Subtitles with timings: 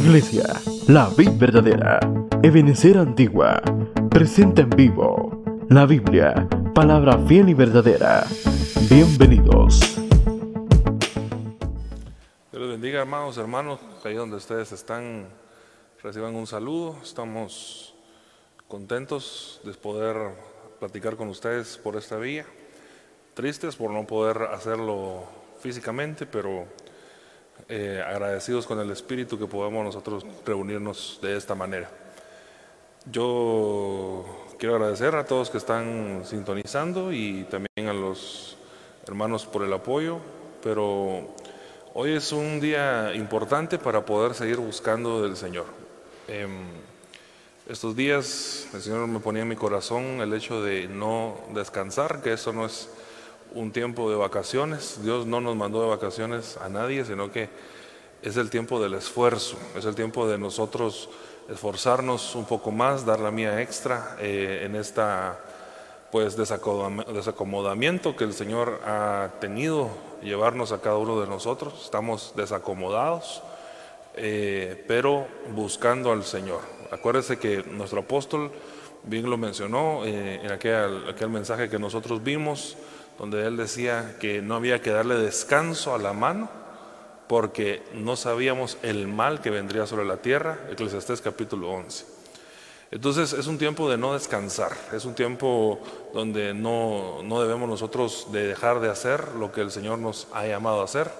[0.00, 0.44] Iglesia,
[0.88, 2.00] la vid verdadera,
[2.42, 3.60] Ebenecer Antigua,
[4.08, 8.24] presenta en vivo la Biblia, palabra fiel y verdadera.
[8.88, 9.78] Bienvenidos.
[12.50, 15.28] Dios les bendiga, hermanos, hermanos, ahí donde ustedes están,
[16.02, 16.96] reciban un saludo.
[17.02, 17.94] Estamos
[18.68, 20.16] contentos de poder
[20.78, 22.46] platicar con ustedes por esta vía.
[23.34, 25.24] Tristes por no poder hacerlo
[25.60, 26.64] físicamente, pero
[27.72, 31.88] eh, agradecidos con el Espíritu que podamos nosotros reunirnos de esta manera.
[33.08, 34.24] Yo
[34.58, 38.56] quiero agradecer a todos que están sintonizando y también a los
[39.06, 40.18] hermanos por el apoyo,
[40.64, 41.28] pero
[41.94, 45.66] hoy es un día importante para poder seguir buscando del Señor.
[46.26, 46.50] Em,
[47.68, 52.32] estos días el Señor me ponía en mi corazón el hecho de no descansar, que
[52.32, 52.88] eso no es
[53.54, 55.00] un tiempo de vacaciones.
[55.02, 57.48] Dios no nos mandó de vacaciones a nadie, sino que
[58.22, 61.08] es el tiempo del esfuerzo, es el tiempo de nosotros
[61.48, 65.40] esforzarnos un poco más, dar la mía extra eh, en esta
[66.10, 69.90] pues desacomodamiento que el Señor ha tenido
[70.22, 71.84] llevarnos a cada uno de nosotros.
[71.84, 73.42] Estamos desacomodados,
[74.16, 76.60] eh, pero buscando al Señor.
[76.90, 78.50] Acuérdese que nuestro apóstol
[79.04, 82.76] bien lo mencionó eh, en aquel, aquel mensaje que nosotros vimos
[83.20, 86.48] donde él decía que no había que darle descanso a la mano
[87.28, 92.06] porque no sabíamos el mal que vendría sobre la tierra, Eclesiastés capítulo 11.
[92.90, 95.80] Entonces es un tiempo de no descansar, es un tiempo
[96.14, 100.46] donde no, no debemos nosotros de dejar de hacer lo que el Señor nos ha
[100.46, 101.10] llamado a hacer.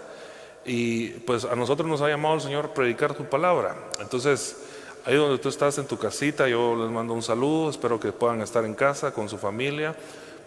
[0.65, 3.77] Y pues a nosotros nos ha llamado el Señor predicar tu palabra.
[4.01, 4.57] Entonces,
[5.05, 8.41] ahí donde tú estás en tu casita, yo les mando un saludo, espero que puedan
[8.41, 9.95] estar en casa con su familia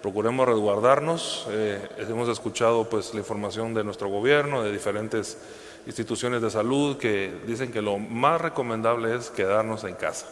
[0.03, 1.47] procuremos resguardarnos.
[1.49, 5.37] Eh, hemos escuchado pues la información de nuestro gobierno, de diferentes
[5.87, 10.27] instituciones de salud que dicen que lo más recomendable es quedarnos en casa.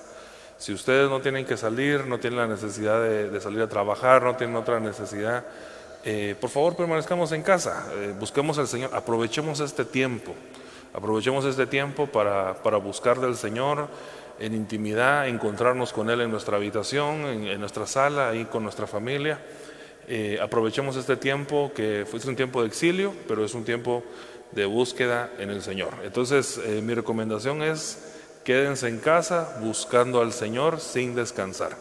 [0.58, 4.36] Si ustedes no tienen que salir, no tienen la necesidad de, salir a trabajar, no
[4.36, 5.46] tienen otra necesidad,
[6.04, 10.34] eh, por favor permanezcamos en casa, eh, busquemos al Señor, aprovechemos este tiempo,
[10.94, 13.88] aprovechemos este tiempo para, para buscar del Señor
[14.38, 18.86] en intimidad, encontrarnos con Él en nuestra habitación, en, en nuestra sala, ahí con nuestra
[18.86, 19.40] familia.
[20.14, 24.04] Eh, aprovechemos este tiempo que fue un tiempo de exilio, pero es un tiempo
[24.52, 25.94] de búsqueda en el Señor.
[26.04, 27.98] Entonces, eh, mi recomendación es
[28.44, 31.78] quédense en casa buscando al Señor sin descansar.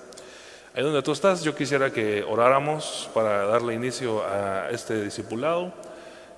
[0.77, 5.73] Ahí donde tú estás, yo quisiera que oráramos para darle inicio a este discipulado.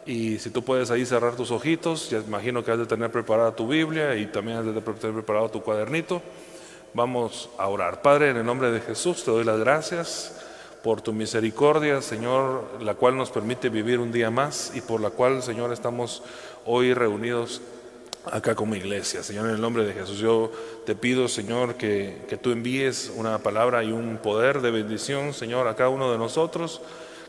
[0.07, 3.55] Y si tú puedes ahí cerrar tus ojitos, ya imagino que has de tener preparada
[3.55, 6.23] tu Biblia y también has de tener preparado tu cuadernito.
[6.95, 8.01] Vamos a orar.
[8.01, 10.42] Padre, en el nombre de Jesús te doy las gracias
[10.83, 15.11] por tu misericordia, Señor, la cual nos permite vivir un día más y por la
[15.11, 16.23] cual, Señor, estamos
[16.65, 17.63] hoy reunidos
[18.31, 19.23] acá como iglesia.
[19.23, 20.51] Señor, en el nombre de Jesús, yo
[20.85, 25.69] te pido, Señor, que, que tú envíes una palabra y un poder de bendición, Señor,
[25.69, 26.81] a cada uno de nosotros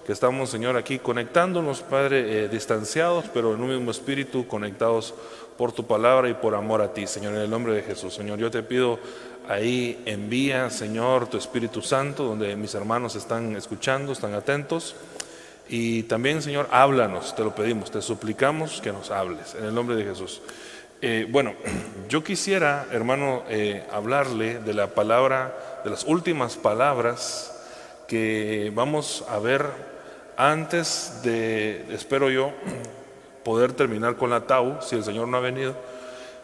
[0.05, 5.13] que estamos, Señor, aquí conectándonos, Padre, eh, distanciados, pero en un mismo espíritu, conectados
[5.57, 8.13] por tu palabra y por amor a ti, Señor, en el nombre de Jesús.
[8.13, 8.99] Señor, yo te pido
[9.47, 14.95] Ahí envía, Señor, tu Espíritu Santo, donde mis hermanos están escuchando, están atentos.
[15.67, 19.97] Y también, Señor, háblanos, te lo pedimos, te suplicamos que nos hables, en el nombre
[19.97, 20.41] de Jesús.
[21.01, 21.55] Eh, bueno,
[22.09, 27.53] yo quisiera, hermano, eh, hablarle de la palabra, de las últimas palabras
[28.07, 29.65] que vamos a ver
[30.37, 32.53] antes de, espero yo,
[33.43, 35.75] poder terminar con la Tau, si el Señor no ha venido.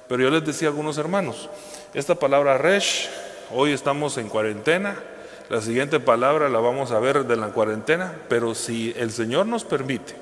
[0.08, 1.50] Pero yo les decía a algunos hermanos,
[1.94, 3.10] esta palabra resh,
[3.54, 4.98] hoy estamos en cuarentena,
[5.50, 9.64] la siguiente palabra la vamos a ver de la cuarentena, pero si el Señor nos
[9.64, 10.16] permite,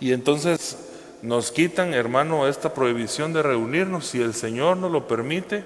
[0.00, 0.78] y entonces
[1.22, 5.64] nos quitan, hermano, esta prohibición de reunirnos, si el Señor nos lo permite,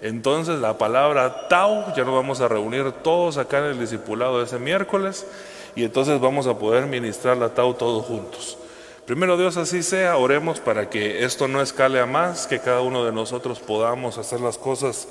[0.00, 4.58] entonces la palabra Tau, ya nos vamos a reunir todos acá en el discipulado ese
[4.58, 5.26] miércoles,
[5.74, 8.58] y entonces vamos a poder ministrar la Tau todos juntos.
[9.06, 13.04] Primero Dios así sea, oremos para que esto no escale a más, que cada uno
[13.04, 15.08] de nosotros podamos hacer las cosas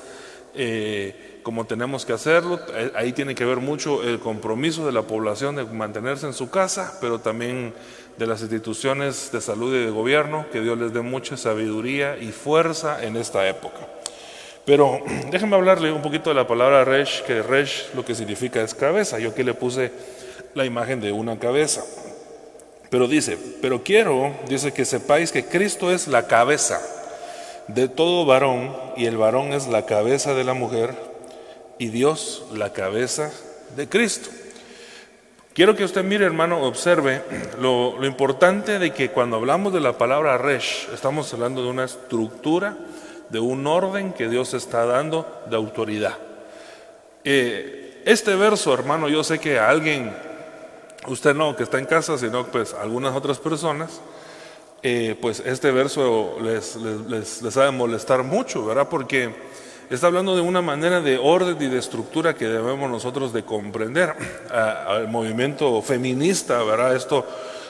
[0.55, 2.57] eh, como tenemos que hacerlo.
[2.73, 6.49] Eh, ahí tiene que ver mucho el compromiso de la población de mantenerse en su
[6.49, 7.73] casa, pero también
[8.17, 12.31] de las instituciones de salud y de gobierno, que Dios les dé mucha sabiduría y
[12.31, 13.89] fuerza en esta época.
[14.63, 15.01] Pero
[15.31, 19.19] déjenme hablarle un poquito de la palabra resh, que resh lo que significa es cabeza.
[19.19, 19.91] Yo aquí le puse
[20.53, 21.83] la imagen de una cabeza.
[22.91, 26.81] Pero dice, pero quiero, dice que sepáis que Cristo es la cabeza
[27.69, 30.93] de todo varón y el varón es la cabeza de la mujer
[31.77, 33.31] y Dios la cabeza
[33.77, 34.29] de Cristo.
[35.53, 37.21] Quiero que usted mire, hermano, observe
[37.61, 42.77] lo, importante de que cuando hablamos de la palabra resh, estamos hablando de una estructura
[43.29, 46.17] de un orden que Dios está dando de autoridad.
[47.23, 50.13] Eh, este verso, hermano, yo sé que a alguien,
[51.07, 54.01] usted no, que está en casa, sino pues algunas otras personas,
[54.83, 58.87] eh, pues este verso les, les, les, ha de molestar mucho, ¿verdad?
[58.89, 59.33] Porque
[59.89, 64.15] está hablando de una manera de orden y de estructura que debemos nosotros de comprender.
[64.51, 66.95] al movimiento feminista, ¿verdad?
[66.95, 67.25] Esto,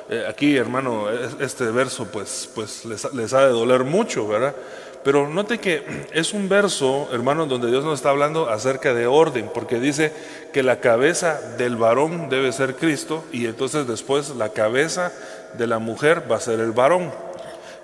[0.10, 4.56] eh, aquí, hermano, este verso, pues, pues les, les ha de doler mucho, ¿verdad?
[5.04, 5.84] Pero note que
[6.14, 10.14] es un verso, hermano, donde Dios nos está hablando acerca de orden, porque dice
[10.54, 15.12] que la cabeza del varón debe ser Cristo y entonces después la cabeza
[15.58, 17.12] de la mujer va a ser el varón.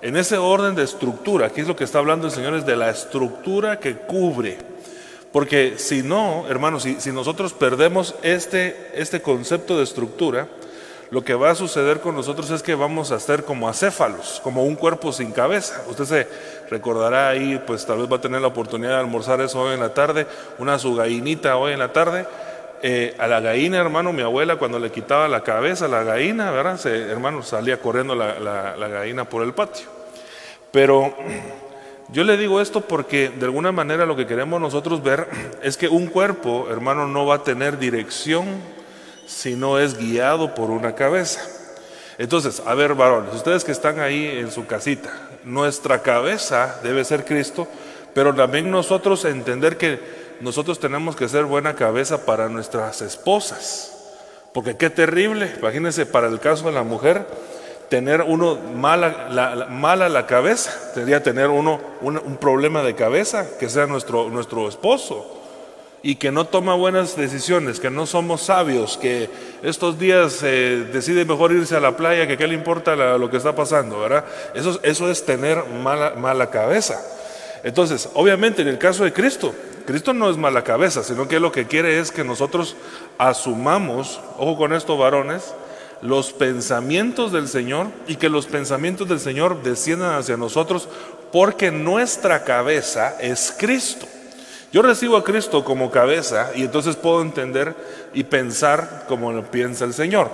[0.04, 2.76] En ese orden de estructura, aquí es lo que está hablando el Señor, es de
[2.76, 4.60] la estructura que cubre.
[5.32, 10.48] Porque si no, hermanos, si, si nosotros perdemos este, este concepto de estructura,
[11.10, 14.66] lo que va a suceder con nosotros es que vamos a ser como acéfalos, como
[14.66, 15.82] un cuerpo sin cabeza.
[15.90, 16.28] Usted se
[16.70, 19.80] recordará ahí, pues tal vez va a tener la oportunidad de almorzar eso hoy en
[19.80, 20.28] la tarde,
[20.60, 22.26] una su gallinita hoy en la tarde.
[22.84, 26.52] Eh, a la gallina, hermano, mi abuela cuando le quitaba la cabeza a la gallina,
[26.52, 26.80] ¿verdad?
[26.86, 29.88] Hermano, salía corriendo la, la gallina por el patio.
[30.72, 31.14] Pero
[32.10, 35.28] yo le digo esto porque de alguna manera lo que queremos nosotros ver
[35.62, 38.46] es que un cuerpo, hermano, no va a tener dirección
[39.26, 41.42] si no es guiado por una cabeza.
[42.18, 47.26] Entonces, a ver, varones, ustedes que están ahí en su casita, nuestra cabeza debe ser
[47.26, 47.68] Cristo,
[48.14, 50.00] pero también nosotros entender que
[50.42, 53.94] nosotros tenemos que ser buena cabeza para nuestras esposas.
[54.54, 57.26] Porque qué terrible, imagínense para el caso de la mujer,
[57.90, 63.70] tener uno mala la, mala la cabeza, tener uno un, un, problema de cabeza, que
[63.70, 65.47] sea nuestro, nuestro esposo
[66.04, 69.30] y que no toma buenas decisiones, que no somos sabios, que
[69.64, 73.38] estos días eh, decide mejor irse a la playa, que qué le importa lo que
[73.38, 74.26] está pasando, ¿verdad?
[74.54, 77.02] Eso, eso es tener mala, mala cabeza.
[77.64, 79.54] Entonces, obviamente en el caso de Cristo,
[79.86, 82.76] Cristo no es mala cabeza, sino que lo que quiere es que nosotros
[83.18, 85.54] asumamos, ojo con esto varones,
[86.02, 90.88] los pensamientos del Señor y que los pensamientos del Señor desciendan hacia nosotros
[91.32, 94.08] porque nuestra cabeza es Cristo.
[94.74, 97.74] Yo recibo a Cristo como cabeza y entonces puedo entender
[98.14, 100.30] y pensar como lo piensa el Señor.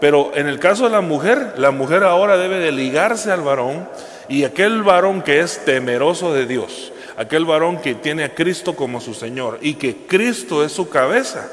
[0.00, 3.88] Pero en el caso de la mujer, la mujer ahora debe de ligarse al varón
[4.28, 9.00] y aquel varón que es temeroso de Dios, aquel varón que tiene a Cristo como
[9.00, 11.48] su Señor y que Cristo es su cabeza,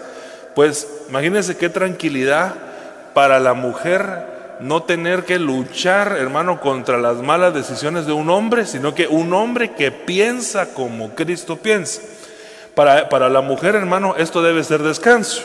[0.54, 2.54] pues imagínense qué tranquilidad
[3.14, 8.66] para la mujer no tener que luchar, hermano, contra las malas decisiones de un hombre,
[8.66, 12.02] sino que un hombre que piensa como Cristo piensa.
[12.76, 15.42] Para, la mujer, hermano, esto debe ser descanso.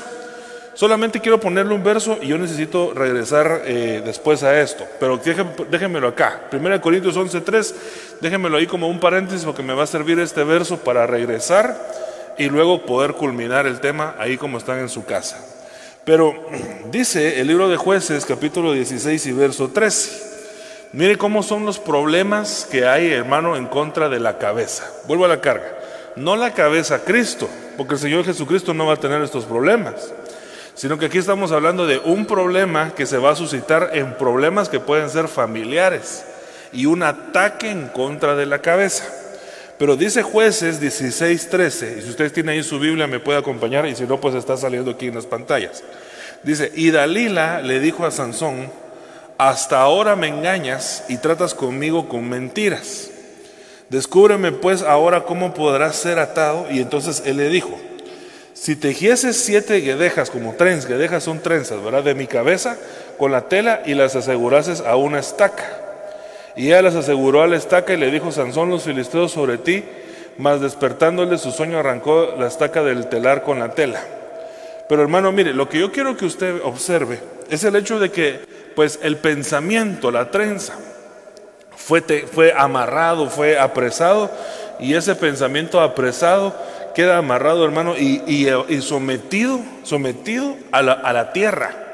[0.75, 4.85] Solamente quiero ponerle un verso y yo necesito regresar eh, después a esto.
[4.99, 5.21] Pero
[5.71, 6.43] déjenmelo acá.
[6.51, 7.75] 1 Corintios 11.3,
[8.21, 11.77] déjenmelo ahí como un paréntesis porque me va a servir este verso para regresar
[12.37, 15.39] y luego poder culminar el tema ahí como están en su casa.
[16.05, 16.35] Pero
[16.91, 20.31] dice el libro de jueces capítulo 16 y verso 13.
[20.93, 24.91] Mire cómo son los problemas que hay, hermano, en contra de la cabeza.
[25.07, 25.80] Vuelvo a la carga
[26.17, 30.13] no la cabeza Cristo, porque el Señor Jesucristo no va a tener estos problemas,
[30.75, 34.69] sino que aquí estamos hablando de un problema que se va a suscitar en problemas
[34.69, 36.25] que pueden ser familiares
[36.73, 39.05] y un ataque en contra de la cabeza.
[39.79, 43.87] Pero dice jueces 16, 13, y si ustedes tienen ahí su Biblia me puede acompañar,
[43.87, 45.83] y si no, pues está saliendo aquí en las pantallas.
[46.43, 48.71] Dice, y Dalila le dijo a Sansón,
[49.39, 53.11] hasta ahora me engañas y tratas conmigo con mentiras.
[53.91, 56.67] Descúbreme pues ahora cómo podrás ser atado.
[56.71, 57.77] Y entonces él le dijo,
[58.55, 62.05] si tejieses siete guedejas como trens, guedejas son trenzas, ¿verdad?
[62.05, 62.79] De mi cabeza,
[63.19, 65.65] con la tela y las asegurases a una estaca.
[66.57, 69.85] Y ella las aseguró a la estaca y le dijo, Sansón, los filisteos sobre ti,
[70.39, 74.03] mas despertándole su sueño arrancó la estaca del telar con la tela.
[74.89, 78.41] Pero hermano, mire, lo que yo quiero que usted observe es el hecho de que,
[78.75, 80.75] pues, el pensamiento, la trenza,
[81.81, 84.31] fue, amarrado, fue apresado,
[84.79, 86.55] y ese pensamiento apresado
[86.95, 88.47] queda amarrado, hermano, y,
[88.83, 91.87] sometido, sometido a la, a la tierra.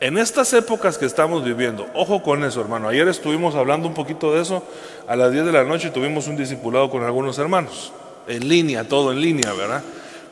[0.00, 2.88] En estas épocas que estamos viviendo, ojo con eso, hermano.
[2.88, 4.62] Ayer estuvimos hablando un poquito de eso.
[5.08, 7.92] A las 10 de la noche tuvimos un discipulado con algunos hermanos.
[8.28, 9.82] En línea, todo en línea, ¿verdad?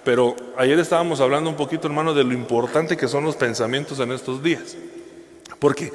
[0.05, 4.13] Pero ayer estábamos hablando un poquito, hermano, de lo importante que son los pensamientos en
[4.13, 4.77] estos días.
[5.59, 5.93] Porque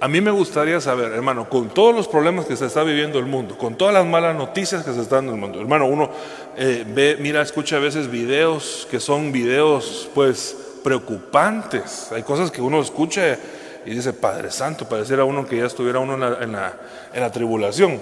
[0.00, 3.26] a mí me gustaría saber, hermano, con todos los problemas que se está viviendo el
[3.26, 6.10] mundo, con todas las malas noticias que se están en el mundo, hermano, uno
[6.56, 12.10] eh, ve, mira, escucha a veces videos que son videos, pues, preocupantes.
[12.12, 13.38] Hay cosas que uno escucha
[13.84, 16.72] y dice, Padre Santo, pareciera uno que ya estuviera uno en la, en la,
[17.12, 18.00] en la tribulación.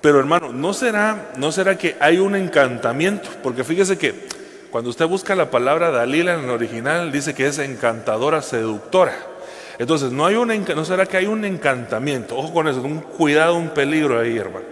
[0.00, 3.28] Pero hermano, ¿no será, ¿no será que hay un encantamiento?
[3.42, 4.28] Porque fíjese que
[4.70, 9.35] cuando usted busca la palabra Dalila en el original, dice que es encantadora, seductora.
[9.78, 12.36] Entonces, ¿no, hay un, ¿no será que hay un encantamiento?
[12.36, 14.64] Ojo con eso, un cuidado, un peligro ahí, hermano.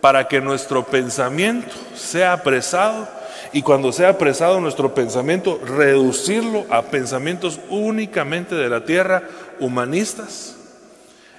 [0.00, 3.08] Para que nuestro pensamiento sea apresado
[3.52, 9.22] y cuando sea apresado nuestro pensamiento, reducirlo a pensamientos únicamente de la tierra,
[9.60, 10.51] humanistas,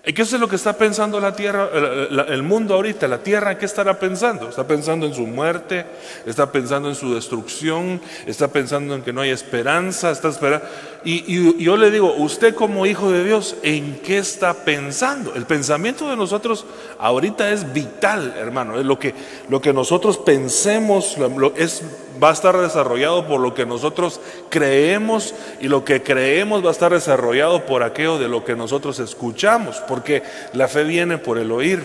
[0.04, 3.08] ¿Qué es lo que está pensando la tierra, el, mundo ahorita?
[3.08, 4.50] La tierra, ¿qué estará pensando?
[4.50, 5.86] Está pensando en su muerte,
[6.26, 10.66] está pensando en su destrucción, está pensando en que no hay esperanza, está esperando.
[11.06, 15.36] Y, yo le digo, usted como hijo de Dios, ¿en qué está pensando?
[15.36, 16.66] El pensamiento de nosotros
[17.00, 18.78] ahorita es vital, hermano.
[18.78, 19.16] Es lo que,
[19.48, 21.16] lo que nosotros pensemos
[21.56, 21.82] es,
[22.22, 24.20] va a estar desarrollado por lo que nosotros
[24.50, 25.34] creemos
[25.64, 29.78] y lo que creemos va a estar desarrollado por aquello de lo que nosotros escuchamos
[29.88, 31.80] porque la fe viene por el oír.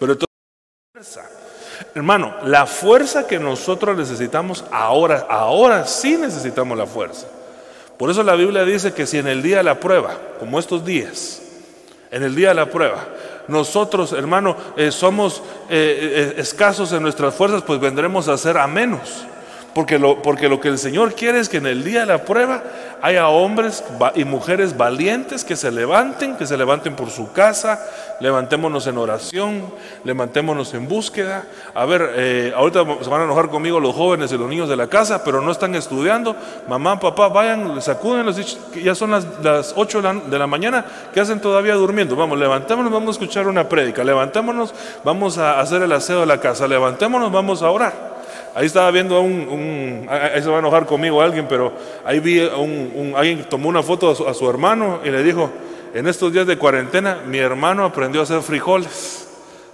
[0.00, 1.22] Pero entonces,
[1.94, 7.28] hermano, la fuerza que nosotros necesitamos ahora, ahora sí necesitamos la fuerza.
[7.96, 10.84] Por eso la Biblia dice que si en el día de la prueba, como estos
[10.84, 11.40] días,
[12.10, 13.06] en el día de la prueba,
[13.46, 15.40] nosotros, hermano, eh, somos
[15.70, 19.24] eh, eh, escasos en nuestras fuerzas, pues vendremos a ser a menos.
[19.74, 22.24] Porque lo, porque lo que el Señor quiere es que en el día de la
[22.24, 22.62] prueba
[23.00, 23.84] haya hombres
[24.14, 27.80] y mujeres valientes que se levanten, que se levanten por su casa,
[28.20, 29.72] levantémonos en oración,
[30.04, 31.44] levantémonos en búsqueda.
[31.74, 34.76] A ver, eh, ahorita se van a enojar conmigo los jóvenes y los niños de
[34.76, 36.34] la casa, pero no están estudiando.
[36.68, 38.26] Mamá, papá, vayan, sacuden,
[38.82, 42.16] ya son las, las 8 de la mañana, ¿qué hacen todavía durmiendo?
[42.16, 46.40] Vamos, levantémonos, vamos a escuchar una prédica, levantémonos, vamos a hacer el aseo de la
[46.40, 48.17] casa, levantémonos, vamos a orar.
[48.54, 51.72] Ahí estaba viendo un, ahí se va a enojar conmigo alguien, pero
[52.04, 55.50] ahí vi un, alguien tomó una foto a su, hermano y le dijo,
[55.94, 59.26] en estos días de cuarentena mi hermano aprendió a hacer frijoles.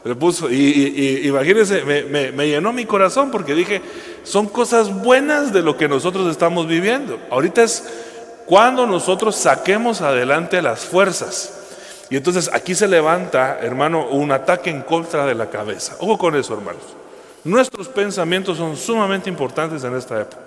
[0.05, 3.81] Le puso, y, imagínense, me, me, llenó mi corazón porque dije,
[4.23, 7.19] son cosas buenas de lo que nosotros estamos viviendo.
[7.31, 7.85] Ahorita es
[8.45, 11.61] cuando nosotros saquemos adelante las fuerzas.
[12.11, 15.97] Y entonces aquí se levanta, hermano, un ataque en contra de la cabeza.
[16.01, 16.83] Ojo con eso, hermanos.
[17.45, 20.43] Nuestros pensamientos son sumamente importantes en esta época.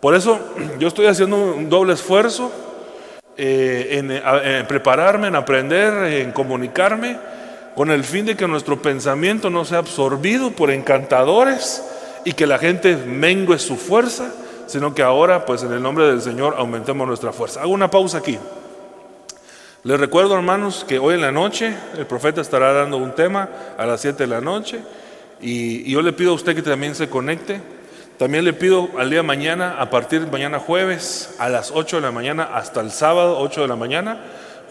[0.00, 0.38] Por eso
[0.78, 2.50] yo estoy haciendo un doble esfuerzo
[3.36, 7.18] eh, en, prepararme, en aprender, en comunicarme,
[7.76, 11.84] con el fin de que nuestro pensamiento no sea absorbido por encantadores
[12.24, 14.32] y que la gente mengue su fuerza,
[14.66, 17.60] sino que ahora, pues en el nombre del Señor, aumentemos nuestra fuerza.
[17.60, 18.38] Hago una pausa aquí.
[19.84, 23.86] Les recuerdo, hermanos, que hoy en la noche el profeta estará dando un tema a
[23.86, 24.80] las 7 de la noche.
[25.40, 27.60] Y, yo le pido a usted que también se conecte.
[28.18, 32.02] También le pido al día mañana, a partir de mañana jueves, a las 8 de
[32.02, 34.18] la mañana hasta el sábado, 8 de la mañana,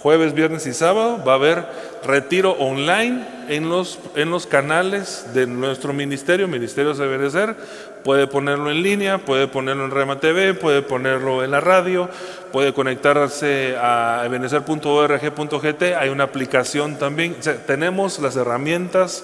[0.01, 1.65] jueves, viernes y sábado, va a haber
[2.03, 7.55] retiro online en los, en los canales de nuestro ministerio, Ministerio de Benecer.
[8.03, 12.09] Puede ponerlo en línea, puede ponerlo en Rema TV, puede ponerlo en la radio,
[12.51, 15.83] puede conectarse a ebenecer.org.gt.
[15.97, 17.37] Hay una aplicación también.
[17.65, 19.23] tenemos las herramientas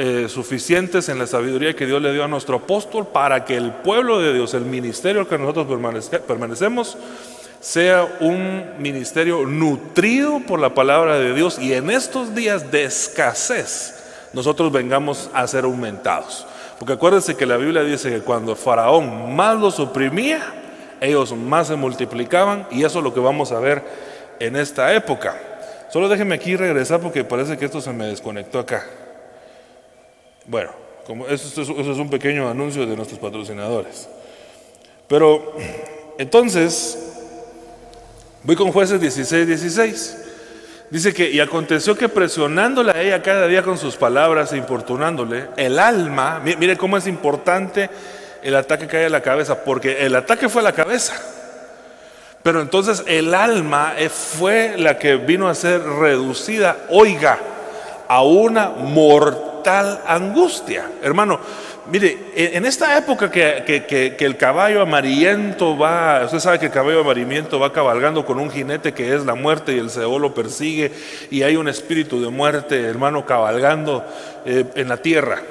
[0.00, 3.72] eh, suficientes en la sabiduría que Dios le dio a nuestro apóstol para que el
[3.72, 5.66] pueblo de Dios, el ministerio que nosotros
[6.24, 6.96] permanecemos,
[7.60, 13.96] sea un ministerio nutrido por la palabra de Dios y en estos días de escasez
[14.32, 16.46] nosotros vengamos a ser aumentados.
[16.78, 20.40] Porque acuérdense que la Biblia dice que cuando Faraón más los oprimía,
[21.00, 23.82] ellos más se multiplicaban y eso es lo que vamos a ver
[24.38, 25.36] en esta época.
[25.90, 28.86] Solo déjenme aquí regresar porque parece que esto se me desconectó acá.
[30.48, 30.70] Bueno,
[31.06, 34.08] como eso, es un pequeño anuncio de nuestros patrocinadores.
[35.06, 35.54] Pero
[36.16, 36.98] entonces,
[38.44, 40.18] voy con jueces 16, 16.
[40.88, 45.48] Dice que, y aconteció que presionándola a ella cada día con sus palabras e importunándole,
[45.58, 47.90] el alma, mire cómo es importante
[48.42, 51.12] el ataque que hay a la cabeza, porque el ataque fue a la cabeza.
[52.42, 57.38] Pero entonces el alma fue la que vino a ser reducida, oiga,
[58.08, 60.90] a una mortalidad tal angustia.
[61.02, 61.38] Hermano,
[61.92, 67.60] mire, en esta época que, el caballo amarillento va, usted sabe que el caballo amarillento
[67.60, 70.90] va cabalgando con un jinete que es la muerte y el cebo lo persigue
[71.30, 74.06] y hay un espíritu de muerte, hermano, cabalgando
[74.46, 75.42] eh, en la tierra.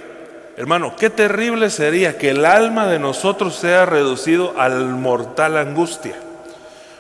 [0.58, 6.16] Hermano, qué terrible sería que el alma de nosotros sea reducido al mortal angustia.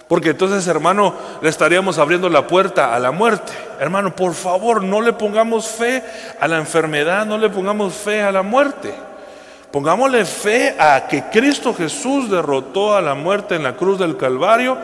[0.07, 3.51] Porque entonces, hermano, le estaríamos abriendo la puerta a la muerte.
[3.79, 6.01] Hermano, por favor, no le pongamos fe
[6.39, 8.93] a la enfermedad, no le pongamos fe a la muerte.
[9.71, 14.77] Pongámosle fe a que Cristo Jesús derrotó a la muerte en la cruz del Calvario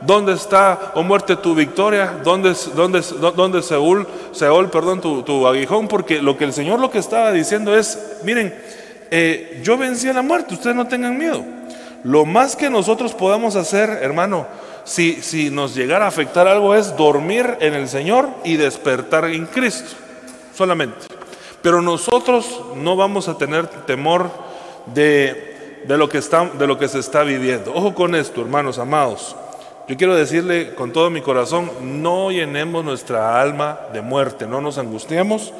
[0.00, 2.20] ¿Dónde está, oh muerte, tu victoria?
[2.22, 3.00] ¿Dónde, dónde,
[3.34, 5.88] dónde Seúl, Seúl, perdón, tu, aguijón?
[5.88, 8.54] Porque lo que el Señor lo que estaba diciendo es, miren,
[9.10, 11.42] eh, yo vencí a la muerte, ustedes no tengan miedo.
[12.04, 14.46] Lo más que nosotros podamos hacer, hermano,
[14.86, 19.46] si, si nos llegara a afectar algo es dormir en el Señor y despertar en
[19.46, 19.96] Cristo,
[20.54, 21.06] solamente.
[21.60, 24.30] Pero nosotros no vamos a tener temor
[24.94, 27.74] de, de, lo que está, de lo que se está viviendo.
[27.74, 29.34] Ojo con esto, hermanos amados.
[29.88, 34.78] Yo quiero decirle con todo mi corazón, no llenemos nuestra alma de muerte, no nos
[34.78, 35.52] angustiemos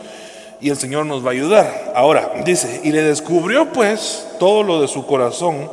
[0.61, 1.92] y el Señor nos va a ayudar.
[1.97, 5.68] Ahora, dice, y le descubrió pues todo lo de su corazón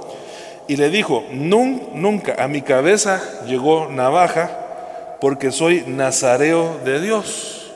[0.68, 7.72] y le dijo, nunca a mi cabeza llegó navaja porque soy nazareo de Dios.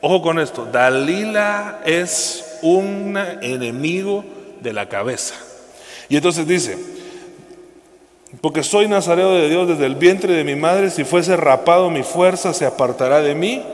[0.00, 4.24] Ojo con esto, Dalila es un enemigo
[4.60, 5.34] de la cabeza.
[6.08, 6.78] Y entonces dice,
[8.40, 12.02] porque soy nazareo de Dios desde el vientre de mi madre, si fuese rapado mi
[12.02, 13.64] fuerza se apartará de mí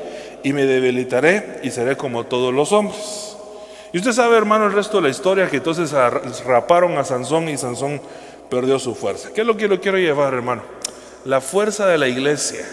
[0.42, 3.36] y me debilitaré y seré como todos los hombres.
[3.92, 5.92] Y usted sabe, hermano, el resto de la historia, que entonces
[6.46, 8.00] raparon a Sansón y Sansón
[8.52, 9.30] perdió su fuerza.
[9.34, 10.60] ¿Qué es lo que lo quiero llevar, hermano?
[11.24, 12.68] La fuerza de la iglesia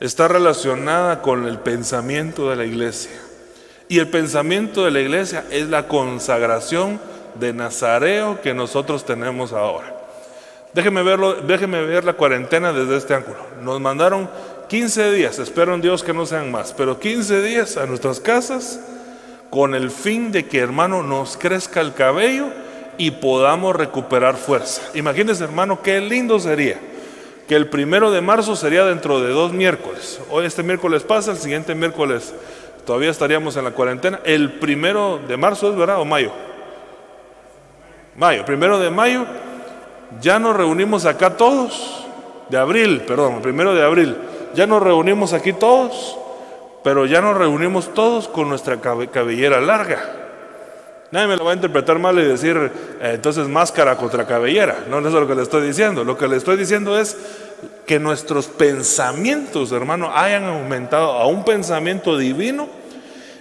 [0.00, 3.12] está relacionada con el pensamiento de la iglesia.
[3.86, 7.00] Y el pensamiento de la iglesia es la consagración
[7.36, 9.94] de Nazareo que nosotros tenemos ahora.
[10.74, 13.38] Déjeme, verlo, déjeme ver la cuarentena desde este ángulo.
[13.62, 14.28] Nos mandaron
[14.68, 18.80] 15 días, espero en Dios que no sean más, pero 15 días a nuestras casas
[19.48, 22.48] con el fin de que hermano nos crezca el cabello
[22.98, 24.82] y podamos recuperar fuerza.
[24.94, 26.78] Imagínense hermano, qué lindo sería
[27.48, 30.20] que el primero de marzo sería dentro de dos miércoles.
[30.30, 32.34] Hoy este miércoles pasa, el siguiente miércoles
[32.86, 34.20] todavía estaríamos en la cuarentena.
[34.24, 36.32] El primero de marzo es verdad o mayo.
[38.16, 39.24] Mayo, primero de mayo,
[40.20, 42.06] ya nos reunimos acá todos,
[42.48, 44.16] de abril, perdón, primero de abril
[44.54, 46.18] ya nos reunimos aquí todos,
[46.84, 50.21] pero ya nos reunimos todos con nuestra cabellera larga.
[51.12, 54.86] Nadie me lo va a interpretar mal y decir, eh, entonces máscara contra cabellera.
[54.88, 56.04] No, no es lo que le estoy diciendo.
[56.04, 57.18] Lo que le estoy diciendo es
[57.86, 62.66] que nuestros pensamientos, hermano, hayan aumentado a un pensamiento divino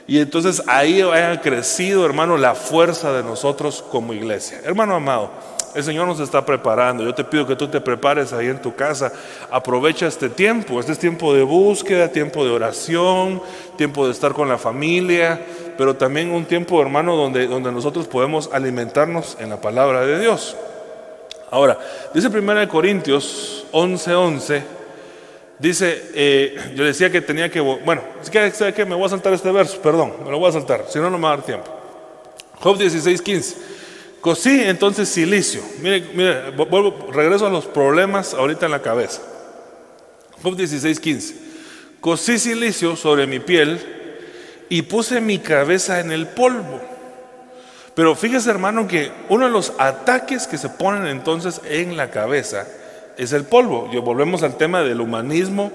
[0.05, 4.59] y entonces ahí haya crecido, hermano, la fuerza de nosotros como iglesia.
[4.65, 5.31] Hermano amado,
[5.73, 7.03] el Señor nos está preparando.
[7.05, 9.13] Yo te pido que tú te prepares ahí en tu casa.
[9.49, 10.81] Aprovecha este tiempo.
[10.81, 13.41] Este es tiempo de búsqueda, tiempo de oración,
[13.77, 15.39] tiempo de estar con la familia,
[15.81, 20.55] pero también un tiempo, hermano, donde, donde nosotros podemos alimentarnos en la palabra de Dios.
[21.49, 21.79] Ahora,
[22.13, 24.13] dice 1 Corintios 11:11.
[24.13, 24.63] 11,
[25.57, 29.33] dice, eh, yo decía que tenía que, bueno, es que, que me voy a saltar
[29.33, 31.45] este verso, perdón, me lo voy a saltar, si no, no me va a dar
[31.47, 31.71] tiempo.
[32.59, 33.55] Job 16:15.
[34.21, 35.63] Cosí entonces silicio.
[35.81, 39.23] Mire, mire, vuelvo, regreso a los problemas ahorita en la cabeza.
[40.43, 41.33] Job 16:15.
[42.01, 43.97] Cosí silicio sobre mi piel
[44.71, 46.79] y puse mi cabeza en el polvo.
[47.93, 52.65] Pero fíjese hermano que uno de los ataques que se ponen entonces en la cabeza
[53.17, 53.89] es el polvo.
[53.91, 55.73] Y volvemos al tema del humanismo,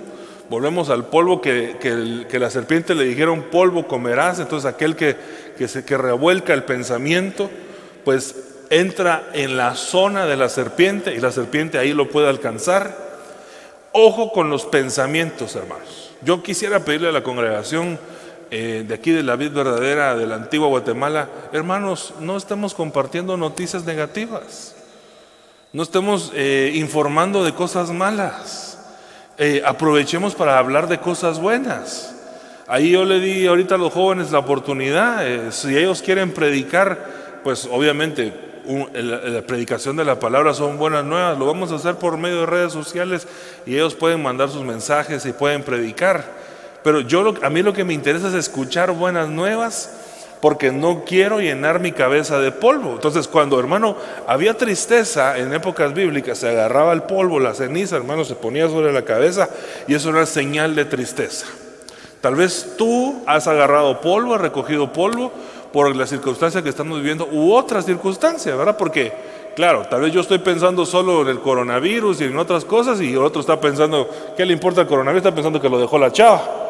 [0.48, 5.14] volvemos al polvo que, que, la serpiente le dijeron polvo comerás, entonces aquel que,
[5.58, 7.50] que, se, que revuelca el pensamiento
[8.02, 8.34] pues
[8.70, 12.96] entra en la zona de la serpiente y la serpiente ahí lo puede alcanzar.
[13.92, 16.12] Ojo con los pensamientos, hermanos.
[16.22, 17.98] Yo quisiera pedirle a la congregación
[18.50, 23.36] eh, de aquí de la vida verdadera de la antigua Guatemala, hermanos, no estemos compartiendo
[23.36, 24.76] noticias negativas,
[25.72, 28.78] no estemos eh, informando de cosas malas,
[29.38, 32.14] eh, aprovechemos para hablar de cosas buenas.
[32.68, 37.68] Ahí yo le di ahorita a los jóvenes la oportunidad, si ellos quieren predicar, pues
[37.70, 38.32] obviamente
[38.94, 42.46] la, predicación de la palabra son buenas nuevas, lo vamos a hacer por medio de
[42.46, 43.26] redes sociales
[43.64, 46.45] y ellos pueden mandar sus mensajes y pueden predicar.
[46.86, 49.90] Pero yo a mí lo que me interesa es escuchar buenas nuevas
[50.40, 52.92] porque no quiero llenar mi cabeza de polvo.
[52.92, 53.96] Entonces, cuando hermano
[54.28, 58.92] había tristeza en épocas bíblicas, se agarraba el polvo, la ceniza, hermano, se ponía sobre
[58.92, 59.48] la cabeza
[59.88, 61.46] y eso era señal de tristeza.
[62.20, 65.32] Tal vez tú has agarrado polvo, has recogido polvo,
[65.72, 68.76] por la circunstancia que estamos viviendo u otras circunstancias, ¿verdad?
[68.76, 69.12] Porque,
[69.56, 73.12] claro, tal vez yo estoy pensando solo en el coronavirus y en otras cosas y
[73.12, 75.26] el otro está pensando, ¿qué le importa el coronavirus?
[75.26, 76.65] Está pensando que lo dejó la chava,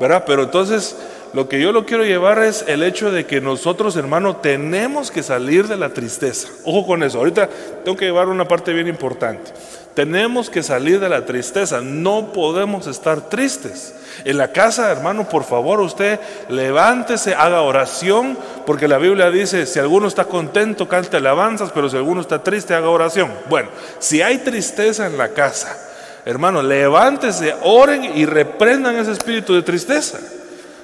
[0.00, 0.24] ¿verdad?
[0.26, 0.96] Pero entonces,
[1.32, 5.22] lo que yo lo quiero llevar es el hecho de que nosotros, hermano, tenemos que
[5.22, 6.48] salir de la tristeza.
[6.64, 7.48] Ojo con eso, ahorita
[7.84, 9.52] tengo que llevar una parte bien importante.
[9.94, 13.94] Tenemos que salir de la tristeza, no podemos estar tristes.
[14.24, 19.78] En la casa, hermano, por favor, usted levántese, haga oración, porque la Biblia dice, si
[19.78, 23.30] alguno está contento, cante alabanzas, pero si alguno está triste, haga oración.
[23.48, 25.89] Bueno, si hay tristeza en la casa,
[26.24, 30.18] Hermano, levántese, oren y reprendan ese espíritu de tristeza.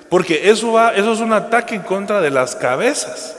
[0.08, 3.36] Porque eso, va, eso es un ataque en contra de las cabezas.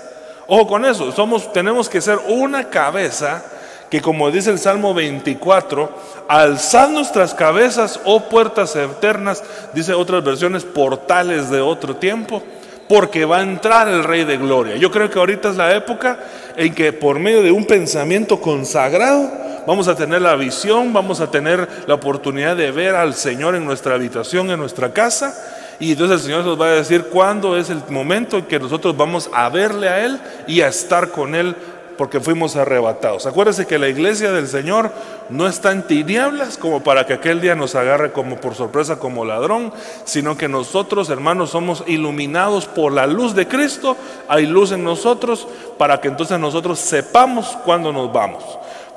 [0.47, 3.43] Ojo con eso, somos, tenemos que ser una cabeza
[3.89, 5.89] que como dice el Salmo 24,
[6.27, 12.43] alzad nuestras cabezas, oh puertas eternas, dice otras versiones, portales de otro tiempo,
[12.89, 14.75] porque va a entrar el Rey de Gloria.
[14.75, 16.19] Yo creo que ahorita es la época
[16.55, 19.31] en que por medio de un pensamiento consagrado
[19.67, 23.65] vamos a tener la visión, vamos a tener la oportunidad de ver al Señor en
[23.65, 25.35] nuestra habitación, en nuestra casa.
[25.77, 28.95] Y entonces el Señor nos va a decir cuándo es el momento en que nosotros
[28.95, 31.53] vamos a verle a Él y a estar con Él
[31.97, 33.25] porque fuimos arrebatados.
[33.25, 34.91] Acuérdense que la iglesia del Señor
[35.29, 39.25] no está en tinieblas como para que aquel día nos agarre como por sorpresa como
[39.25, 39.73] ladrón,
[40.05, 43.97] sino que nosotros, hermanos, somos iluminados por la luz de Cristo,
[44.29, 45.45] hay luz en nosotros
[45.77, 48.43] para que entonces nosotros sepamos cuándo nos vamos.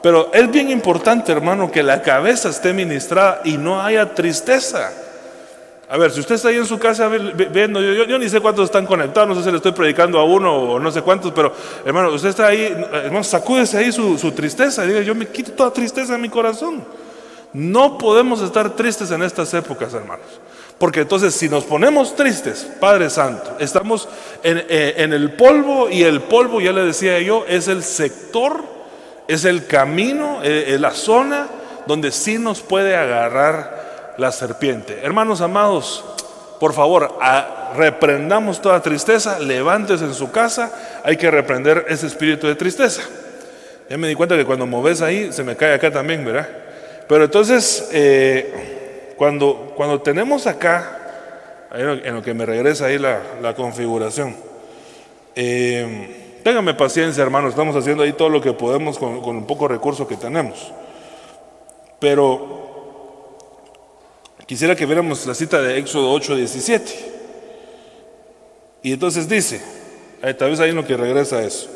[0.03, 4.91] Pero es bien importante, hermano, que la cabeza esté ministrada y no haya tristeza.
[5.91, 8.87] A ver, si usted está ahí en su casa viendo, yo, ni sé cuántos están
[8.87, 11.53] conectados, no sé si le estoy predicando a uno o no sé cuántos, pero
[11.85, 15.73] hermano, usted está ahí, hermano, sacúdese ahí su, tristeza y diga, yo me quito toda
[15.73, 16.85] tristeza en mi corazón.
[17.53, 20.27] No podemos estar tristes en estas épocas, hermanos.
[20.79, 24.09] Porque entonces si nos ponemos tristes, Padre Santo, estamos
[24.45, 28.63] en, eh, el polvo y el polvo, ya le decía yo, es el sector,
[29.29, 31.49] es el camino, eh, es la zona
[31.87, 35.01] donde sí nos puede agarrar la serpiente.
[35.03, 36.05] Hermanos amados,
[36.59, 37.19] por favor,
[37.75, 40.73] reprendamos toda tristeza, levántese en su casa,
[41.05, 43.03] hay que reprender ese espíritu de tristeza.
[43.89, 46.49] Ya me di cuenta que cuando moves ahí, se me cae acá también, ¿verdad?
[47.09, 50.99] Pero entonces, eh, cuando, cuando tenemos acá,
[51.73, 54.37] en lo que me regresa ahí la, configuración,
[55.35, 60.07] eh, ténganme paciencia, hermanos, estamos haciendo ahí todo lo que podemos con, un poco recurso
[60.07, 60.73] que tenemos.
[61.99, 62.61] Pero
[64.51, 66.93] Quisiera que viéramos la cita de Éxodo 8, 17.
[68.83, 69.63] Y entonces dice,
[70.37, 71.71] tal vez ahí lo que regresa eso.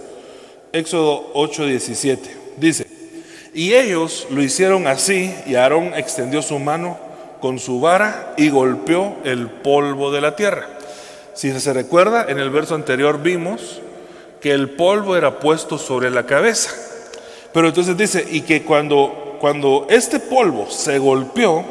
[0.72, 2.37] Éxodo 8, 17.
[2.57, 2.88] Dice,
[3.55, 6.98] y ellos lo hicieron así, y Aarón extendió su mano
[7.40, 10.66] con su vara y golpeó el polvo de la tierra.
[11.35, 13.83] Si se recuerda, en el verso anterior vimos
[14.44, 16.70] que el polvo era puesto sobre la cabeza.
[17.54, 21.64] Pero entonces dice, y que cuando, cuando este polvo se golpeó,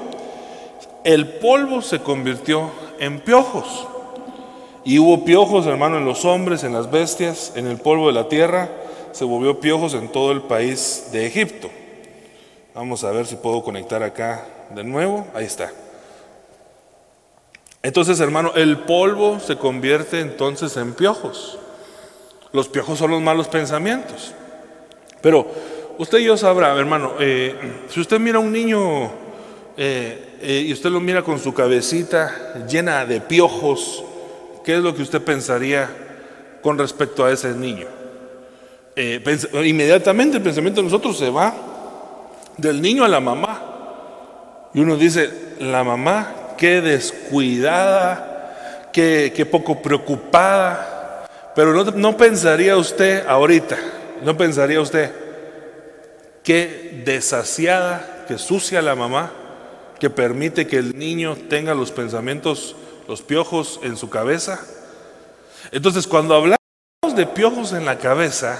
[1.03, 3.85] el polvo se convirtió en piojos.
[4.83, 8.27] Y hubo piojos, hermano, en los hombres, en las bestias, en el polvo de la
[8.27, 8.71] tierra.
[9.11, 11.69] Se volvió piojos en todo el país de Egipto.
[12.73, 15.27] Vamos a ver si puedo conectar acá de nuevo.
[15.35, 15.71] Ahí está.
[17.83, 21.59] Entonces, hermano, el polvo se convierte entonces en piojos.
[22.53, 24.33] Los piojos son los malos pensamientos.
[25.21, 25.47] Pero
[25.97, 27.55] usted y yo sabrá, hermano, eh,
[27.89, 29.11] si usted mira a un niño
[29.75, 34.03] eh, eh, y usted lo mira con su cabecita llena de piojos,
[34.63, 35.89] ¿qué es lo que usted pensaría
[36.61, 37.87] con respecto a ese niño?
[38.95, 41.53] Inmediatamente el pensamiento de nosotros se va
[42.57, 43.69] del niño a la mamá.
[44.73, 50.89] Y uno dice, la mamá, qué descuidada, qué, poco preocupada.
[51.55, 53.77] Pero no, no pensaría usted ahorita,
[54.23, 55.11] no pensaría usted,
[56.43, 59.31] qué desasiada, qué sucia la mamá
[59.99, 62.75] que permite que el niño tenga los pensamientos,
[63.07, 64.59] los piojos en su cabeza.
[65.71, 68.59] Entonces, cuando hablamos de piojos en la cabeza,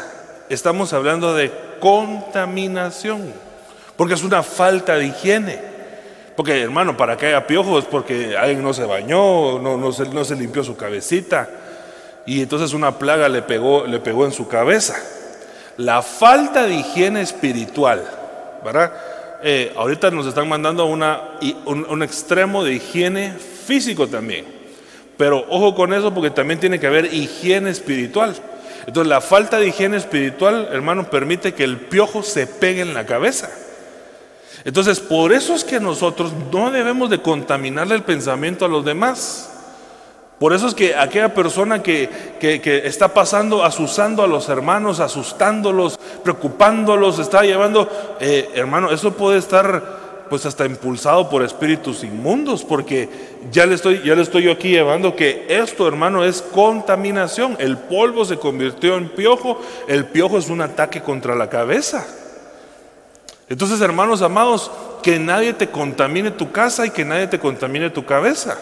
[0.50, 3.34] estamos hablando de contaminación,
[3.98, 5.74] porque es una falta de higiene.
[6.36, 10.26] Porque, hermano, para que haya piojos porque alguien no se bañó, no, no, se, no
[10.26, 11.50] se limpió su cabecita,
[12.26, 14.96] y entonces una plaga le pegó, le pegó en su cabeza.
[15.78, 18.04] La falta de higiene espiritual,
[18.64, 18.94] ¿verdad?
[19.44, 21.22] Eh, ahorita nos están mandando una,
[21.66, 24.46] un, un extremo de higiene físico también.
[25.18, 28.36] Pero ojo con eso porque también tiene que haber higiene espiritual.
[28.86, 33.06] Entonces la falta de higiene espiritual, hermano, permite que el piojo se pegue en la
[33.06, 33.50] cabeza.
[34.66, 39.53] Entonces por eso es que nosotros no debemos de contaminarle el pensamiento a los demás.
[40.44, 42.10] Por eso es que aquella persona que,
[42.84, 47.88] está pasando, asusando a los hermanos, asustándolos, preocupándolos, está llevando,
[48.20, 53.08] eh, hermano, eso puede estar pues hasta impulsado por espíritus inmundos, porque
[53.54, 57.56] ya le estoy, ya le estoy yo aquí llevando que esto, hermano, es contaminación.
[57.58, 62.06] El polvo se convirtió en piojo, el piojo es un ataque contra la cabeza.
[63.48, 64.72] Entonces, hermanos amados,
[65.04, 68.58] que nadie te contamine tu casa y que nadie te contamine tu cabeza.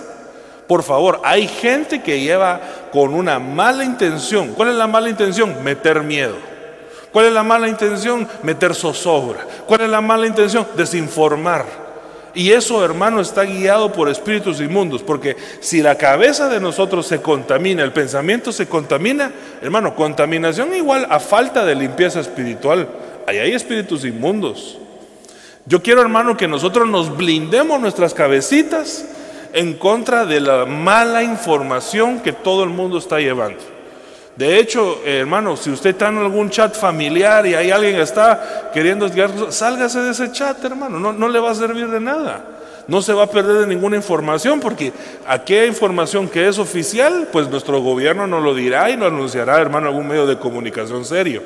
[0.72, 2.62] Por favor, hay gente que lleva
[2.94, 4.54] con una mala intención.
[4.54, 5.62] ¿Cuál es la mala intención?
[5.66, 6.38] Meter miedo.
[7.12, 8.26] ¿Cuál es la mala intención?
[8.42, 9.46] Meter zozobra.
[9.68, 10.66] ¿Cuál es la mala intención?
[10.78, 11.66] Desinformar.
[12.34, 17.22] Y eso, hermano, está guiado por espíritus inmundos, porque si la cabeza de nosotros se
[17.22, 19.30] contamina, el pensamiento se contamina,
[19.62, 22.88] hermano, contaminación igual a falta de limpieza espiritual.
[23.28, 24.78] Ahí hay espíritus inmundos.
[25.66, 29.04] Yo quiero, hermano, que nosotros nos blindemos nuestras cabecitas
[29.54, 33.60] en contra de la mala información que todo el mundo está llevando.
[34.36, 38.72] De hecho, hermano, si usted está en algún chat familiar y hay alguien que está
[38.74, 39.08] queriendo
[39.52, 42.46] sálgase de ese chat, hermano, no, no le va a servir de nada.
[42.88, 44.92] No se va a perder de ninguna información porque
[45.28, 49.88] aquella información que es oficial, pues nuestro gobierno nos lo dirá y lo anunciará, hermano,
[49.88, 51.44] algún medio de comunicación serio.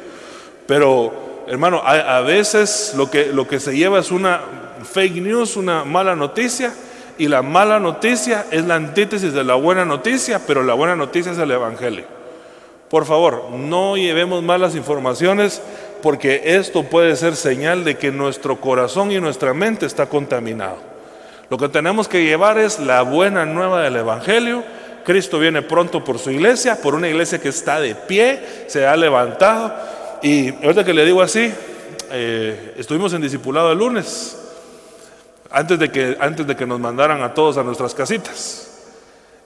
[0.66, 4.42] Pero, hermano, a, a veces lo que, lo que se lleva es una
[4.86, 6.74] fake news, una mala noticia,
[7.18, 11.32] y la mala noticia es la antítesis de la buena noticia, pero la buena noticia
[11.32, 12.06] es el Evangelio.
[12.90, 15.62] Por favor, no llevemos malas informaciones
[16.02, 20.78] porque esto puede ser señal de que nuestro corazón y nuestra mente está contaminado.
[21.50, 24.64] Lo que tenemos que llevar es la buena nueva del Evangelio.
[25.04, 28.96] Cristo viene pronto por su iglesia, por una iglesia que está de pie, se ha
[28.96, 29.74] levantado.
[30.22, 31.52] Y ahorita que le digo así,
[32.12, 34.38] eh, estuvimos en discipulado el lunes,
[35.56, 38.70] antes de, que, antes de que nos mandaran a todos a nuestras casitas.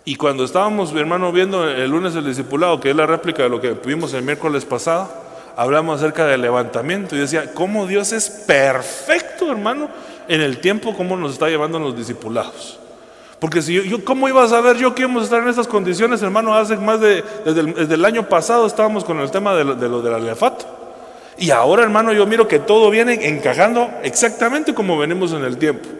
[0.05, 3.61] Y cuando estábamos, hermano, viendo el lunes el discipulado, que es la réplica de lo
[3.61, 5.07] que vimos el miércoles pasado,
[5.55, 9.87] hablamos acerca del levantamiento y decía, cómo Dios es perfecto, hermano,
[10.27, 12.79] en el tiempo, cómo nos está llevando los discipulados.
[13.39, 16.23] Porque si yo, ¿cómo iba a saber yo que íbamos a estar en estas condiciones,
[16.23, 16.55] hermano?
[16.55, 20.65] Hace más de, desde el, año pasado estábamos con el tema de lo del alefato.
[21.37, 25.98] Y ahora, hermano, yo miro que todo viene encajando exactamente como venimos en el tiempo.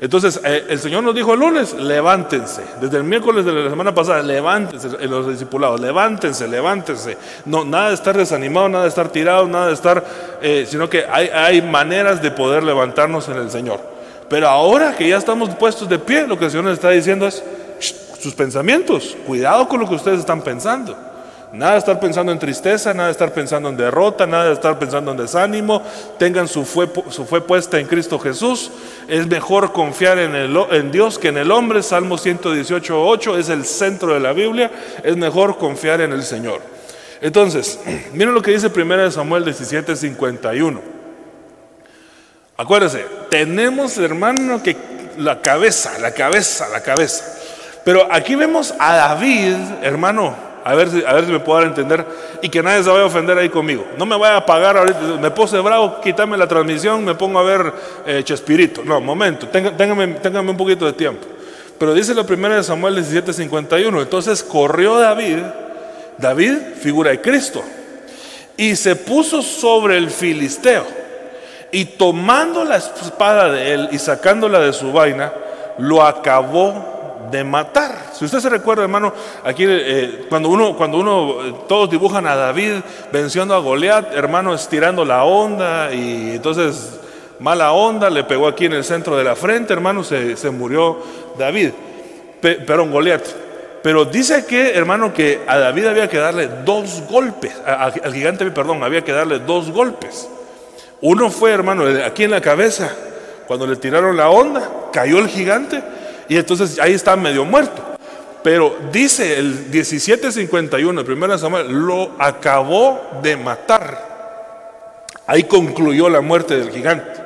[0.00, 2.62] Entonces, eh, el Señor nos dijo el lunes, levántense.
[2.80, 7.16] Desde el miércoles de la semana pasada, levántense en los discipulados, levántense, levántense.
[7.44, 10.04] No, nada de estar desanimado, nada de estar tirado, nada de estar,
[10.40, 13.80] eh, sino que hay, hay maneras de poder levantarnos en el Señor.
[14.28, 17.26] Pero ahora que ya estamos puestos de pie, lo que el Señor nos está diciendo
[17.26, 17.42] es,
[18.20, 20.96] sus pensamientos, cuidado con lo que ustedes están pensando.
[21.52, 24.78] Nada de estar pensando en tristeza, nada de estar pensando en derrota, nada de estar
[24.78, 25.82] pensando en desánimo.
[26.18, 28.70] Tengan su fe, su puesta en Cristo Jesús.
[29.08, 31.82] Es mejor confiar en, el, en Dios que en el hombre.
[31.82, 34.70] Salmo 118, 8 es el centro de la Biblia.
[35.02, 36.60] Es mejor confiar en el Señor.
[37.22, 37.80] Entonces,
[38.12, 40.80] miren lo que dice 1 Samuel 17, 51.
[42.58, 44.76] Acuérdense, tenemos hermano que
[45.16, 47.24] la cabeza, la cabeza, la cabeza.
[47.84, 51.66] Pero aquí vemos a David, hermano, a ver, si, a ver si me puedo dar
[51.66, 52.06] a entender
[52.42, 53.86] y que nadie se vaya a ofender ahí conmigo.
[53.96, 54.78] No me vaya a pagar
[55.20, 57.72] me puse bravo, quítame la transmisión, me pongo a ver
[58.06, 58.82] eh, Chespirito.
[58.84, 61.26] No, momento, téngame, un poquito de tiempo.
[61.78, 65.38] Pero dice la primera de Samuel 17:51, entonces corrió David,
[66.16, 67.62] David, figura de Cristo,
[68.56, 70.84] y se puso sobre el filisteo,
[71.70, 75.32] y tomando la espada de él y sacándola de su vaina,
[75.78, 76.97] lo acabó
[77.30, 78.10] de matar.
[78.12, 79.12] Si usted se recuerda, hermano,
[79.44, 82.74] aquí eh, cuando uno, cuando uno, eh, todos dibujan a David
[83.12, 86.98] venciendo a Goliat, hermano, estirando la onda y entonces
[87.40, 90.98] mala onda, le pegó aquí en el centro de la frente, hermano, se, murió
[91.38, 91.70] David,
[92.40, 93.22] perdón, Goliat.
[93.82, 98.82] Pero dice que, hermano, que a David había que darle dos golpes, al gigante, perdón,
[98.82, 100.28] había que darle dos golpes.
[101.00, 102.92] Uno fue, hermano, aquí en la cabeza,
[103.46, 105.80] cuando le tiraron la onda, cayó el gigante
[106.28, 107.82] y entonces ahí está medio muerto.
[108.42, 114.06] Pero dice el 1751, el primero Samuel, lo acabó de matar.
[115.26, 117.20] Ahí concluyó la muerte del gigante.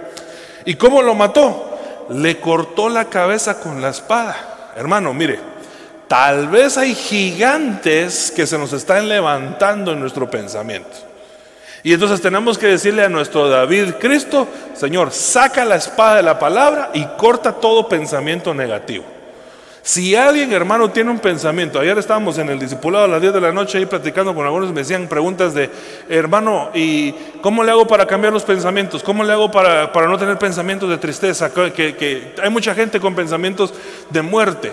[0.64, 1.78] ¿Y cómo lo mató?
[2.10, 4.72] Le cortó la cabeza con la espada.
[4.76, 5.38] Hermano, mire,
[6.08, 11.11] tal vez hay gigantes que se nos están levantando en nuestro pensamiento.
[11.84, 16.38] Y entonces tenemos que decirle a nuestro David Cristo, Señor, saca la espada de la
[16.38, 19.04] palabra y corta todo pensamiento negativo.
[19.84, 23.40] Si alguien, hermano, tiene un pensamiento, ayer estábamos en el discipulado a las 10 de
[23.40, 25.70] la noche ahí platicando con algunos, me decían preguntas de,
[26.08, 29.02] hermano, ¿y cómo le hago para cambiar los pensamientos?
[29.02, 31.52] ¿Cómo le hago para, no tener pensamientos de tristeza?
[31.52, 33.74] Que hay mucha gente con pensamientos
[34.08, 34.72] de muerte.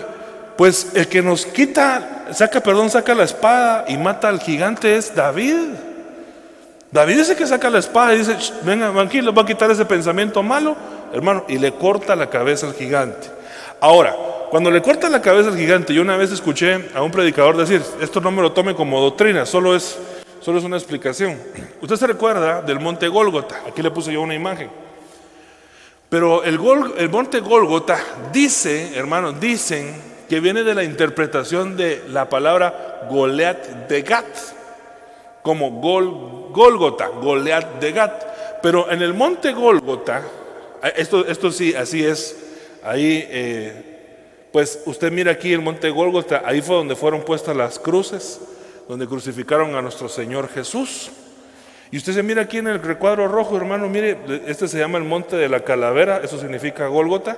[0.56, 5.12] Pues el que nos quita, saca, perdón, saca la espada y mata al gigante es
[5.12, 5.89] David.
[6.92, 10.42] David dice que saca la espada y dice, venga, tranquilo, va a quitar ese pensamiento
[10.42, 10.76] malo,
[11.12, 13.28] hermano, y le corta la cabeza al gigante.
[13.80, 14.16] Ahora,
[14.50, 17.80] cuando le corta la cabeza al gigante, yo una vez escuché a un predicador decir,
[18.00, 19.98] esto no me lo tome como doctrina, solo es,
[20.40, 21.38] solo es una explicación.
[21.80, 24.68] Usted se recuerda del monte Gólgota, aquí le puse yo una imagen.
[26.08, 26.58] Pero el,
[26.98, 28.00] el monte Gólgota
[28.32, 29.94] dice, hermano, dicen
[30.28, 34.26] que viene de la interpretación de la palabra Goliat de Gat
[35.50, 38.24] como Gol, Golgota, Goliat de Gat.
[38.62, 40.22] Pero en el monte Golgota,
[40.96, 42.36] esto, esto sí, así es,
[42.82, 47.78] Ahí, eh, pues usted mira aquí el monte Gólgota, ahí fue donde fueron puestas las
[47.78, 48.40] cruces,
[48.88, 51.10] donde crucificaron a nuestro Señor Jesús.
[51.90, 55.04] Y usted se mira aquí en el recuadro rojo, hermano, mire, este se llama el
[55.04, 57.36] monte de la calavera, eso significa Gólgota,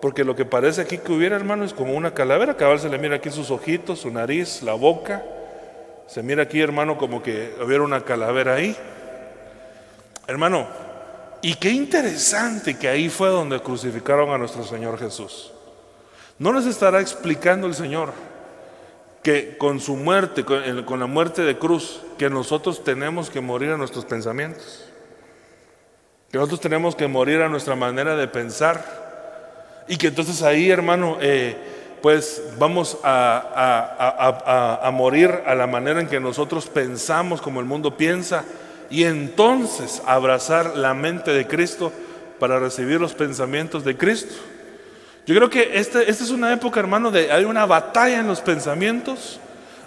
[0.00, 2.98] porque lo que parece aquí que hubiera, hermano, es como una calavera, cabal se le
[2.98, 5.24] mira aquí sus ojitos, su nariz, la boca,
[6.10, 8.76] se mira aquí, hermano, como que hubiera una calavera ahí.
[10.26, 10.66] Hermano,
[11.40, 15.52] y qué interesante que ahí fue donde crucificaron a nuestro Señor Jesús.
[16.40, 18.12] No nos estará explicando el Señor
[19.22, 23.76] que con su muerte, con, la muerte de cruz, que nosotros tenemos que morir a
[23.76, 24.86] nuestros pensamientos.
[26.32, 29.84] Que nosotros tenemos que morir a nuestra manera de pensar.
[29.86, 36.08] Y que entonces ahí, hermano, eh, pues vamos a, a, morir a la manera en
[36.08, 38.44] que nosotros pensamos, como el mundo piensa,
[38.90, 41.92] y entonces abrazar la mente de Cristo
[42.38, 44.34] para recibir los pensamientos de Cristo.
[45.26, 48.40] Yo creo que esta, esta es una época, hermano, de hay una batalla en los
[48.40, 49.38] pensamientos,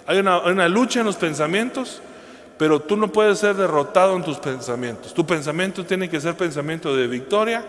[0.06, 2.00] hay una, una lucha en los pensamientos,
[2.56, 5.12] pero tú no puedes ser derrotado en tus pensamientos.
[5.12, 7.64] Tu pensamiento tiene que ser pensamiento de victoria.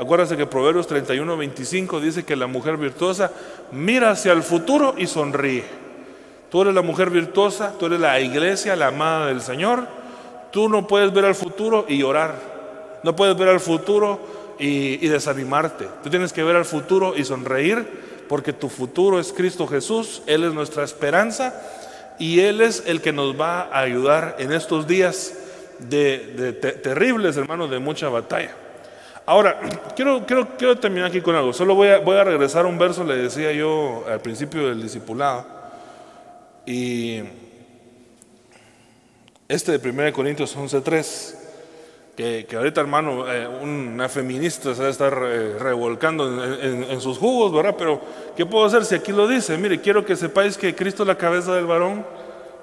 [0.00, 3.30] Acuérdate que Proverbios 31, 25 dice que la mujer virtuosa
[3.70, 5.62] mira hacia el futuro y sonríe.
[6.50, 9.86] Tú eres la mujer virtuosa, tú eres la iglesia, la amada del Señor.
[10.52, 12.34] Tú no puedes ver al futuro y llorar.
[13.02, 14.20] No puedes ver al futuro
[14.58, 15.86] y, desanimarte.
[16.02, 17.86] Tú tienes que ver al futuro y sonreír
[18.26, 21.60] porque tu futuro es Cristo Jesús, Él es nuestra esperanza
[22.18, 25.34] y Él es el que nos va a ayudar en estos días
[25.78, 28.56] de, terribles, hermanos, de mucha batalla.
[29.26, 29.60] Ahora,
[29.94, 31.52] quiero, quiero, quiero terminar aquí con algo.
[31.52, 35.46] Solo voy a, voy a regresar un verso, le decía yo al principio del discipulado.
[36.66, 37.20] Y
[39.48, 41.40] este de 1 Corintios 11.3
[42.46, 47.50] que, ahorita, hermano, eh, una feminista se va a estar eh, revolcando en, sus jugos,
[47.52, 47.76] ¿verdad?
[47.78, 48.00] Pero,
[48.36, 49.56] ¿qué puedo hacer si aquí lo dice?
[49.56, 52.04] Mire, quiero que sepáis que Cristo es la cabeza del varón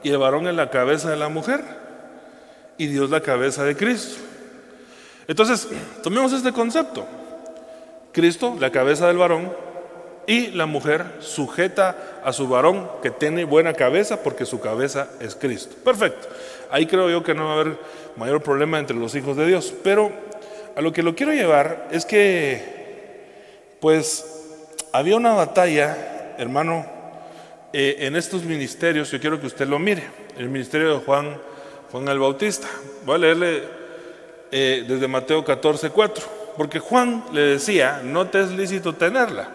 [0.04, 1.64] y el varón es la cabeza de la mujer
[2.78, 4.22] y Dios la cabeza de Cristo.
[5.28, 5.68] Entonces,
[6.04, 7.06] tomemos este concepto.
[8.12, 9.52] Cristo, la cabeza del varón,
[10.28, 15.36] y la mujer sujeta a su varón que tiene buena cabeza porque su cabeza es
[15.36, 15.76] Cristo.
[15.84, 16.28] Perfecto.
[16.70, 17.78] Ahí creo yo que no va a haber
[18.18, 19.74] mayor problema entre los hijos de Dios.
[19.84, 20.12] Pero
[20.76, 22.62] a lo que lo quiero llevar es que,
[23.80, 24.26] pues,
[24.92, 26.86] había una batalla, hermano,
[27.72, 29.10] eh, en estos ministerios.
[29.10, 30.04] Yo quiero que usted lo mire.
[30.38, 31.38] El ministerio de Juan,
[31.90, 32.68] Juan el Bautista.
[33.06, 33.64] Voy a leerle
[34.52, 36.26] eh, desde Mateo 14, 4.
[36.56, 39.50] Porque Juan le decía, no te es lícito tenerla.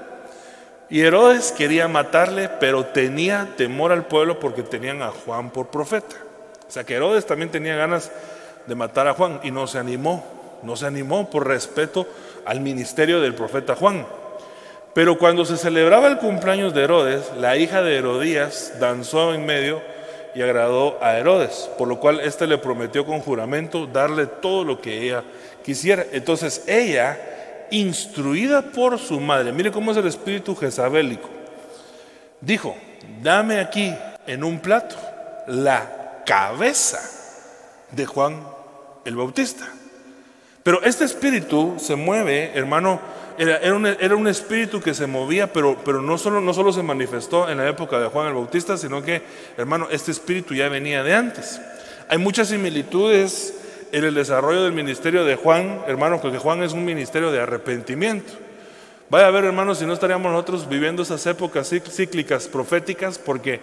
[0.88, 6.16] Y Herodes quería matarle, pero tenía temor al pueblo porque tenían a Juan por profeta.
[6.68, 8.12] O sea que Herodes también tenía ganas
[8.66, 10.24] de matar a Juan y no se animó,
[10.62, 12.06] no se animó por respeto
[12.44, 14.06] al ministerio del profeta Juan.
[14.94, 19.80] Pero cuando se celebraba el cumpleaños de Herodes, la hija de Herodías danzó en medio
[20.34, 24.80] y agradó a Herodes, por lo cual éste le prometió con juramento darle todo lo
[24.80, 25.24] que ella
[25.64, 26.04] quisiera.
[26.12, 27.18] Entonces ella,
[27.70, 31.28] instruida por su madre, mire cómo es el espíritu jezabélico,
[32.40, 32.76] dijo,
[33.22, 33.94] dame aquí
[34.26, 34.96] en un plato
[35.46, 37.00] la cabeza
[37.90, 38.40] de Juan
[39.04, 39.68] el Bautista.
[40.62, 43.00] Pero este espíritu se mueve, hermano,
[43.38, 47.48] era, era, un, espíritu que se movía, pero, pero no, solo, no solo se manifestó
[47.48, 49.22] en la época de Juan el Bautista, sino que,
[49.56, 51.60] hermano, este espíritu ya venía de antes.
[52.08, 53.54] Hay muchas similitudes
[53.92, 58.32] en el desarrollo del ministerio de Juan, hermano, porque Juan es un ministerio de arrepentimiento.
[59.10, 63.60] Vaya a ver, hermano, si no estaríamos nosotros viviendo esas épocas cíclicas proféticas, porque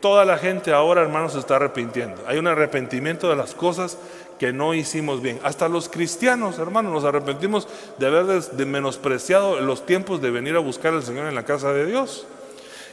[0.00, 2.22] toda la gente ahora, hermano, se está arrepintiendo.
[2.26, 3.96] Hay un arrepentimiento de las cosas
[4.40, 5.38] que no hicimos bien.
[5.44, 10.60] Hasta los cristianos, hermanos, nos arrepentimos de haber de menospreciado los tiempos de venir a
[10.60, 12.26] buscar al Señor en la casa de Dios.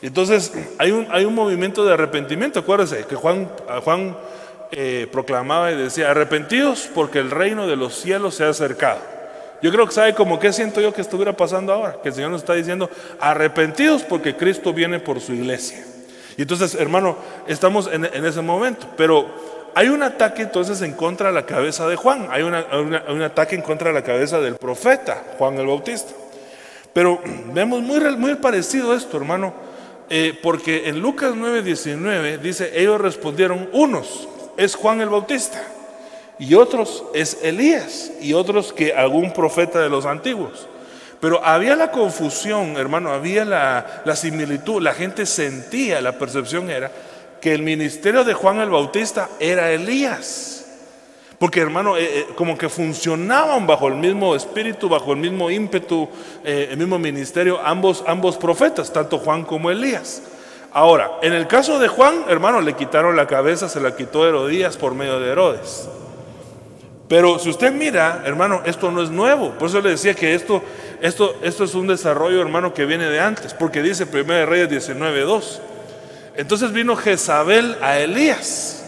[0.02, 2.60] Entonces, hay un, hay un movimiento de arrepentimiento.
[2.60, 3.50] Acuérdense que Juan,
[3.82, 4.18] Juan
[4.74, 9.00] eh, proclamaba y decía, arrepentidos porque el reino de los cielos se ha acercado.
[9.62, 12.32] Yo creo que sabe como qué siento yo que estuviera pasando ahora, que el Señor
[12.32, 12.90] nos está diciendo,
[13.22, 15.82] arrepentidos porque Cristo viene por su iglesia.
[16.36, 17.16] Y entonces, hermano,
[17.48, 21.88] estamos en, en ese momento, pero hay un ataque entonces en contra de la cabeza
[21.88, 26.14] de Juan, hay, un ataque en contra de la cabeza del profeta Juan el Bautista.
[26.94, 27.22] Pero
[27.54, 29.54] vemos muy, muy parecido esto, hermano,
[30.10, 35.62] eh, porque en Lucas 9:19 dice, ellos respondieron, unos es Juan el Bautista
[36.40, 40.68] y otros es Elías y otros que algún profeta de los antiguos.
[41.20, 46.92] Pero había la confusión, hermano, había la similitud, la gente sentía, la percepción era
[47.42, 50.58] que el ministerio de Juan el Bautista era Elías.
[51.40, 56.10] Porque hermano, eh, eh, como que funcionaban bajo el mismo espíritu, bajo el mismo ímpetu,
[56.44, 60.24] eh, el mismo ministerio, ambos, ambos profetas, tanto Juan como Elías.
[60.74, 64.78] Ahora, en el caso de Juan, hermano, le quitaron la cabeza, se la quitó Herodías
[64.78, 65.88] por medio de Herodes.
[67.08, 69.52] Pero si usted mira, hermano, esto no es nuevo.
[69.52, 70.62] Por eso le decía que esto,
[71.02, 73.54] esto, esto es un desarrollo, hermano, que viene de antes.
[73.54, 75.60] Porque dice 1 Reyes 19.2.
[76.38, 78.84] Entonces vino Jezabel a Elías.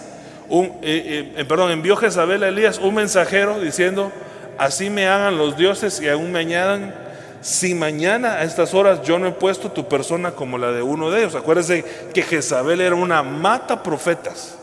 [0.47, 4.11] Un, eh, eh, perdón, envió Jezabel a Elías un mensajero diciendo,
[4.59, 6.93] así me hagan los dioses y aún me añadan,
[7.41, 11.09] si mañana a estas horas yo no he puesto tu persona como la de uno
[11.09, 11.33] de ellos.
[11.33, 11.83] Acuérdense
[12.13, 14.55] que Jezabel era una mata profetas.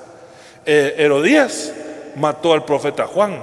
[0.64, 1.72] Eh, Herodías
[2.14, 3.40] mató al profeta Juan.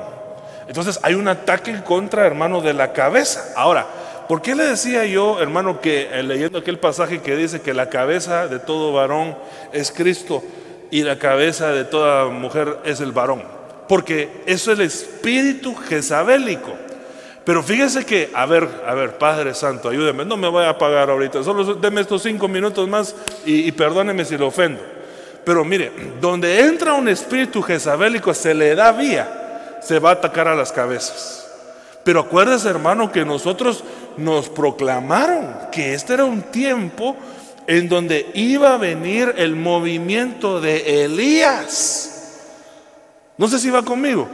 [0.70, 3.54] Entonces hay un ataque en contra, hermano, de la cabeza.
[3.58, 3.88] Ahora,
[4.34, 7.90] ¿por qué le decía yo, hermano, que eh, leyendo aquel pasaje que dice que la
[7.90, 9.38] cabeza de todo varón
[9.72, 10.44] es Cristo
[10.90, 13.44] y la cabeza de toda mujer es el varón?
[13.88, 16.74] Porque eso es el espíritu jezabélico.
[17.46, 21.12] Pero fíjese que, a ver, a ver, Padre Santo, ayúdeme, no me voy a apagar
[21.12, 23.16] ahorita, solo deme estos cinco minutos más
[23.46, 24.82] y, perdóneme si lo ofendo.
[25.46, 30.48] Pero mire, donde entra un espíritu jezabélico se le da vía, se va a atacar
[30.48, 31.43] a las cabezas.
[32.04, 33.84] Pero acuérdese, hermano, que nosotros
[34.18, 37.16] nos proclamaron que este era un tiempo
[37.68, 42.42] en donde iba a venir el movimiento de Elías.
[43.38, 44.28] No sé si va conmigo.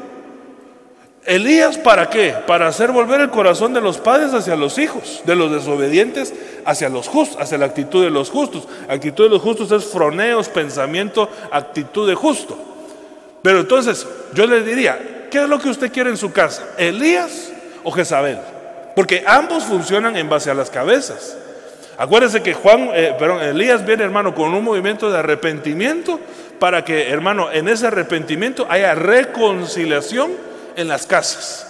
[1.26, 2.34] Elías, ¿para qué?
[2.48, 6.34] Para hacer volver el corazón de los padres hacia los hijos, de los desobedientes
[6.66, 8.68] hacia los justos, hacia la actitud de los justos.
[8.88, 12.58] Actitud de los justos es froneos, pensamiento, actitud de justo.
[13.44, 16.64] Pero entonces, yo le diría, ¿qué es lo que usted quiere en su casa?
[16.78, 17.52] ¿Elías
[17.84, 18.40] o Jezabel?
[18.96, 21.38] Porque ambos funcionan en base a las cabezas.
[21.98, 26.20] Acuérdense que Juan, eh, perdón, Elías viene, hermano, con un movimiento de arrepentimiento
[26.58, 30.32] para que, hermano, en ese arrepentimiento haya reconciliación
[30.76, 31.66] en las casas.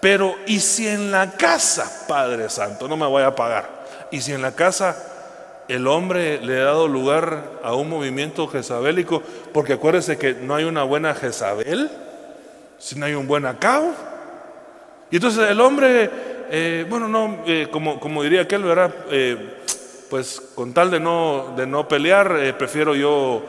[0.00, 3.68] Pero, ¿y si en la casa, Padre Santo, no me voy a pagar?
[4.10, 4.96] ¿Y si en la casa
[5.68, 9.22] el hombre le ha dado lugar a un movimiento jezabélico?
[9.52, 11.90] Porque acuérdese que no hay una buena Jezabel,
[12.78, 13.92] si no hay un buen Acabo.
[15.10, 16.10] Y entonces el hombre,
[16.50, 18.94] eh, bueno, no, eh, como, como diría aquel, ¿verdad?
[19.10, 19.54] Eh,
[20.10, 23.42] pues con tal de no, de no pelear, prefiero yo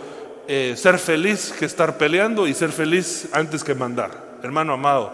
[0.48, 5.12] ser feliz que estar peleando y ser feliz antes que mandar hermano amado,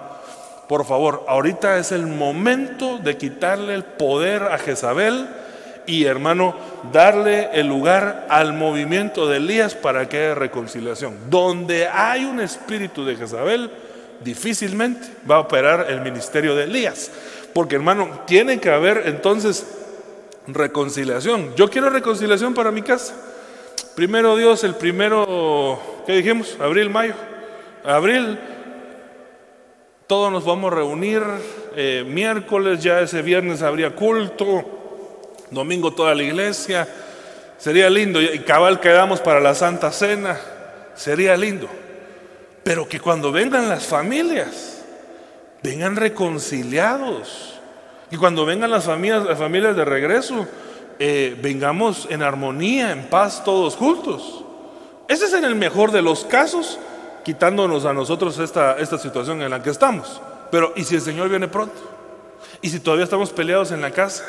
[0.67, 5.27] por favor, ahorita es el momento de quitarle el poder a Jezabel
[5.85, 6.55] y hermano,
[6.93, 11.17] darle el lugar al movimiento de Elías para que haya reconciliación.
[11.29, 13.69] Donde hay un espíritu de Jezabel,
[14.23, 17.11] difícilmente va a operar el ministerio de Elías.
[17.53, 19.65] Porque hermano, tiene que haber entonces
[20.47, 21.55] reconciliación.
[21.55, 23.15] Yo quiero reconciliación para mi casa.
[23.95, 26.57] Primero Dios, el primero, ¿qué dijimos?
[26.59, 27.13] Abril, mayo.
[27.83, 28.39] Abril,
[30.07, 31.21] todos nos vamos a reunir
[31.75, 36.87] eh, miércoles, ya ese viernes habría culto, domingo toda la iglesia.
[37.57, 40.39] Sería lindo, y cabal quedamos para la Santa Cena,
[40.95, 41.69] sería lindo.
[42.63, 44.83] Pero que cuando vengan las familias,
[45.61, 47.59] vengan reconciliados.
[48.11, 50.47] Y cuando vengan las familias, las familias de regreso,
[50.99, 54.45] eh, vengamos en armonía, en paz, todos juntos.
[55.07, 56.79] Ese es en el mejor de los casos
[57.23, 60.21] quitándonos a nosotros esta, esta situación en la que estamos.
[60.51, 61.81] Pero ¿y si el Señor viene pronto?
[62.61, 64.23] ¿Y si todavía estamos peleados en la casa?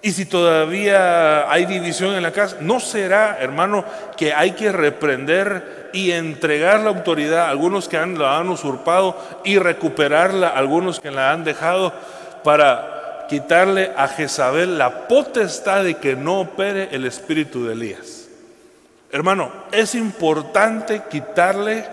[0.00, 2.58] ¿Y si todavía hay división en la casa?
[2.60, 3.84] ¿No será, hermano,
[4.16, 9.58] que hay que reprender y entregar la autoridad a algunos que la han usurpado y
[9.58, 11.92] recuperarla a algunos que la han dejado
[12.44, 18.28] para quitarle a Jezabel la potestad de que no opere el espíritu de Elías?
[19.10, 21.84] Hermano, es importante quitarle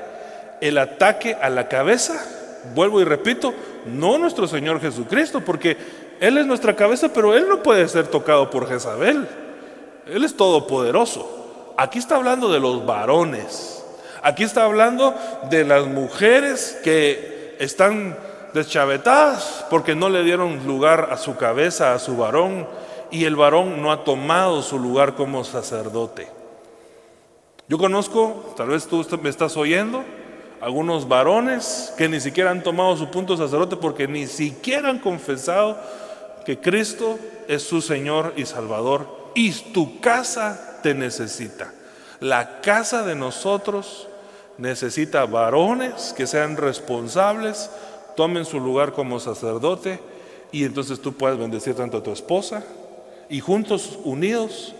[0.61, 2.23] el ataque a la cabeza.
[2.73, 3.53] Vuelvo y repito,
[3.85, 5.77] no nuestro Señor Jesucristo, porque
[6.19, 9.27] Él es nuestra cabeza, pero Él no puede ser tocado por Jezabel.
[10.07, 11.73] Él es todopoderoso.
[11.77, 13.83] Aquí está hablando de los varones.
[14.21, 15.13] Aquí está hablando
[15.49, 18.17] de las mujeres que están
[18.53, 22.67] deschavetadas porque no le dieron lugar a su cabeza, a su varón,
[23.11, 26.27] y el varón no ha tomado su lugar como sacerdote.
[27.67, 30.03] Yo conozco, tal vez tú me estás oyendo,
[30.61, 35.77] algunos varones que ni siquiera han tomado su punto sacerdote porque ni siquiera han confesado
[36.45, 41.73] que Cristo es su Señor y Salvador y tu casa te necesita.
[42.19, 44.07] La casa de nosotros
[44.57, 47.69] necesita varones que sean responsables,
[48.15, 49.99] tomen su lugar como sacerdote
[50.51, 52.63] y entonces tú puedes bendecir tanto a tu esposa
[53.27, 54.73] y juntos, unidos,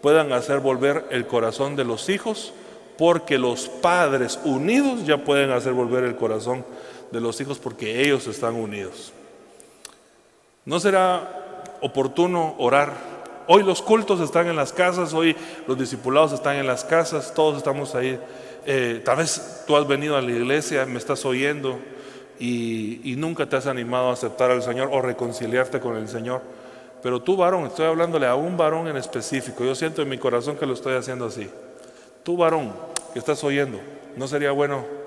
[0.00, 2.52] puedan hacer volver el corazón de los hijos
[2.96, 6.64] porque los padres unidos ya pueden hacer volver el corazón
[7.10, 9.12] de los hijos porque ellos están unidos.
[10.70, 11.28] ¿No será
[11.80, 12.92] oportuno orar?
[13.48, 15.34] Hoy los cultos están en las casas, hoy
[15.66, 18.20] los discipulados están en las casas, todos estamos ahí.
[18.64, 21.80] Eh, tal vez tú has venido a la iglesia, me estás oyendo
[22.38, 26.40] y, y nunca te has animado a aceptar al Señor o reconciliarte con el Señor.
[27.02, 30.56] Pero tú varón, estoy hablándole a un varón en específico, yo siento en mi corazón
[30.56, 31.50] que lo estoy haciendo así.
[32.22, 32.72] Tú varón
[33.12, 33.80] que estás oyendo,
[34.16, 34.99] ¿no sería bueno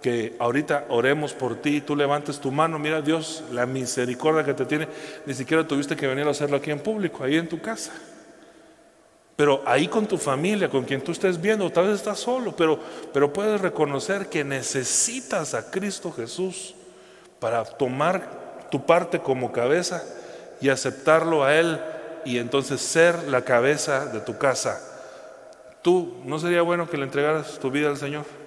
[0.00, 4.64] que ahorita oremos por ti, tú levantes tu mano, mira Dios, la misericordia que te
[4.64, 4.88] tiene,
[5.26, 7.92] ni siquiera tuviste que venir a hacerlo aquí en público, ahí en tu casa.
[9.36, 12.78] Pero ahí con tu familia, con quien tú estés viendo, tal vez estás solo, pero,
[13.12, 16.74] pero puedes reconocer que necesitas a Cristo Jesús
[17.38, 20.04] para tomar tu parte como cabeza
[20.60, 21.80] y aceptarlo a Él
[22.24, 24.78] y entonces ser la cabeza de tu casa.
[25.82, 28.39] Tú, ¿no sería bueno que le entregaras tu vida al Señor?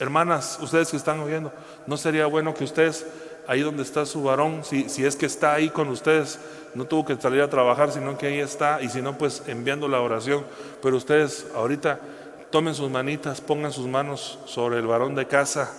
[0.00, 1.52] Hermanas, ustedes que están oyendo,
[1.86, 3.06] ¿no sería bueno que ustedes,
[3.46, 6.40] ahí donde está su varón, si, si es que está ahí con ustedes,
[6.74, 9.88] no tuvo que salir a trabajar, sino que ahí está, y si no, pues enviando
[9.88, 10.46] la oración,
[10.80, 12.00] pero ustedes ahorita
[12.48, 15.70] tomen sus manitas, pongan sus manos sobre el varón de casa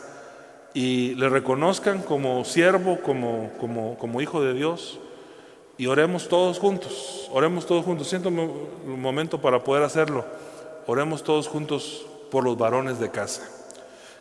[0.75, 4.99] y le reconozcan como siervo, como, como, como hijo de Dios,
[5.79, 8.07] y oremos todos juntos, oremos todos juntos.
[8.07, 10.23] Siento un momento para poder hacerlo.
[10.85, 13.60] Oremos todos juntos por los varones de casa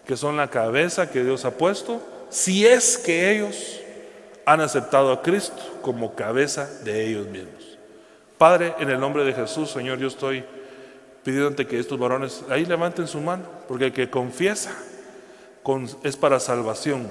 [0.07, 3.81] que son la cabeza que Dios ha puesto, si es que ellos
[4.45, 7.79] han aceptado a Cristo como cabeza de ellos mismos.
[8.39, 10.45] Padre, en el nombre de Jesús, Señor, yo estoy
[11.23, 14.73] pidiéndote que estos varones ahí levanten su mano, porque el que confiesa
[16.03, 17.07] es para salvación.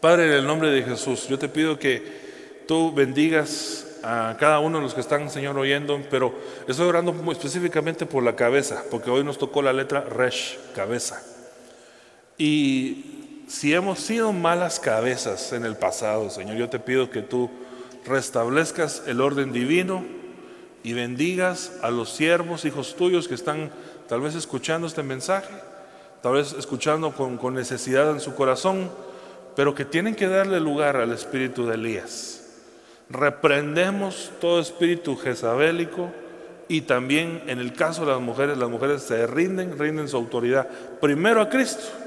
[0.00, 4.78] Padre, en el nombre de Jesús, yo te pido que tú bendigas a cada uno
[4.78, 6.34] de los que están, Señor, oyendo, pero
[6.68, 11.22] estoy orando muy específicamente por la cabeza, porque hoy nos tocó la letra Resh, cabeza.
[12.38, 17.50] Y si hemos sido malas cabezas en el pasado, Señor, yo te pido que tú
[18.06, 20.04] restablezcas el orden divino
[20.82, 23.70] y bendigas a los siervos, hijos tuyos que están
[24.08, 25.52] tal vez escuchando este mensaje,
[26.22, 28.90] tal vez escuchando con, necesidad en su corazón,
[29.54, 32.38] pero que tienen que darle lugar al espíritu de Elías.
[33.10, 36.10] Reprendemos todo espíritu jezabélico
[36.68, 40.68] y también en el caso de las mujeres, las mujeres se rinden, rinden su autoridad
[41.00, 42.01] primero a Cristo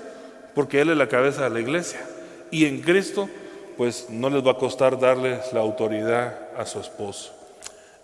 [0.55, 1.99] porque Él es la cabeza de la iglesia.
[2.49, 3.29] Y en Cristo,
[3.77, 7.33] pues no les va a costar darles la autoridad a su esposo.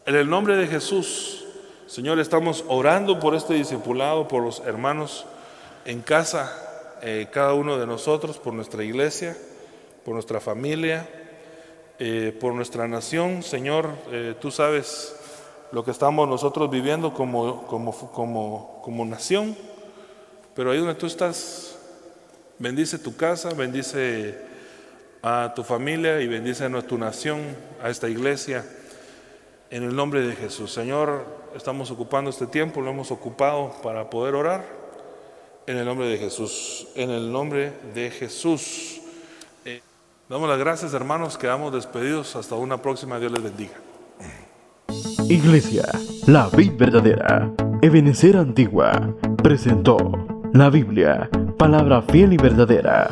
[0.06, 1.46] En el nombre de Jesús,
[1.88, 5.26] Señor, estamos orando por este discipulado, por los hermanos
[5.86, 9.36] en casa, eh, cada uno de nosotros, por nuestra iglesia,
[10.06, 11.08] por nuestra familia,
[12.00, 13.44] eh, por nuestra nación.
[13.44, 15.16] Señor, eh, tú sabes
[15.72, 19.56] lo que estamos nosotros viviendo como, como, como, como nación,
[20.56, 21.71] pero ahí donde tú estás,
[22.62, 24.38] Bendice tu casa, bendice
[25.24, 27.40] a tu familia y bendice a tu nación,
[27.82, 28.64] a esta iglesia.
[29.72, 30.72] En el nombre de Jesús.
[30.72, 34.64] Señor, estamos ocupando este tiempo, lo hemos ocupado para poder orar.
[35.66, 36.88] En el nombre de Jesús.
[36.94, 39.02] En el nombre de Jesús.
[39.66, 39.82] Eh,
[40.30, 41.40] damos las gracias, hermanos.
[41.40, 42.36] Quedamos despedidos.
[42.36, 43.18] Hasta una próxima.
[43.20, 43.74] Dios les bendiga.
[45.28, 45.86] Iglesia,
[46.28, 47.52] la vida verdadera.
[47.82, 49.98] Ebenecer Antigua presentó
[50.54, 51.28] la Biblia
[51.62, 53.12] palabra fiel y verdadera.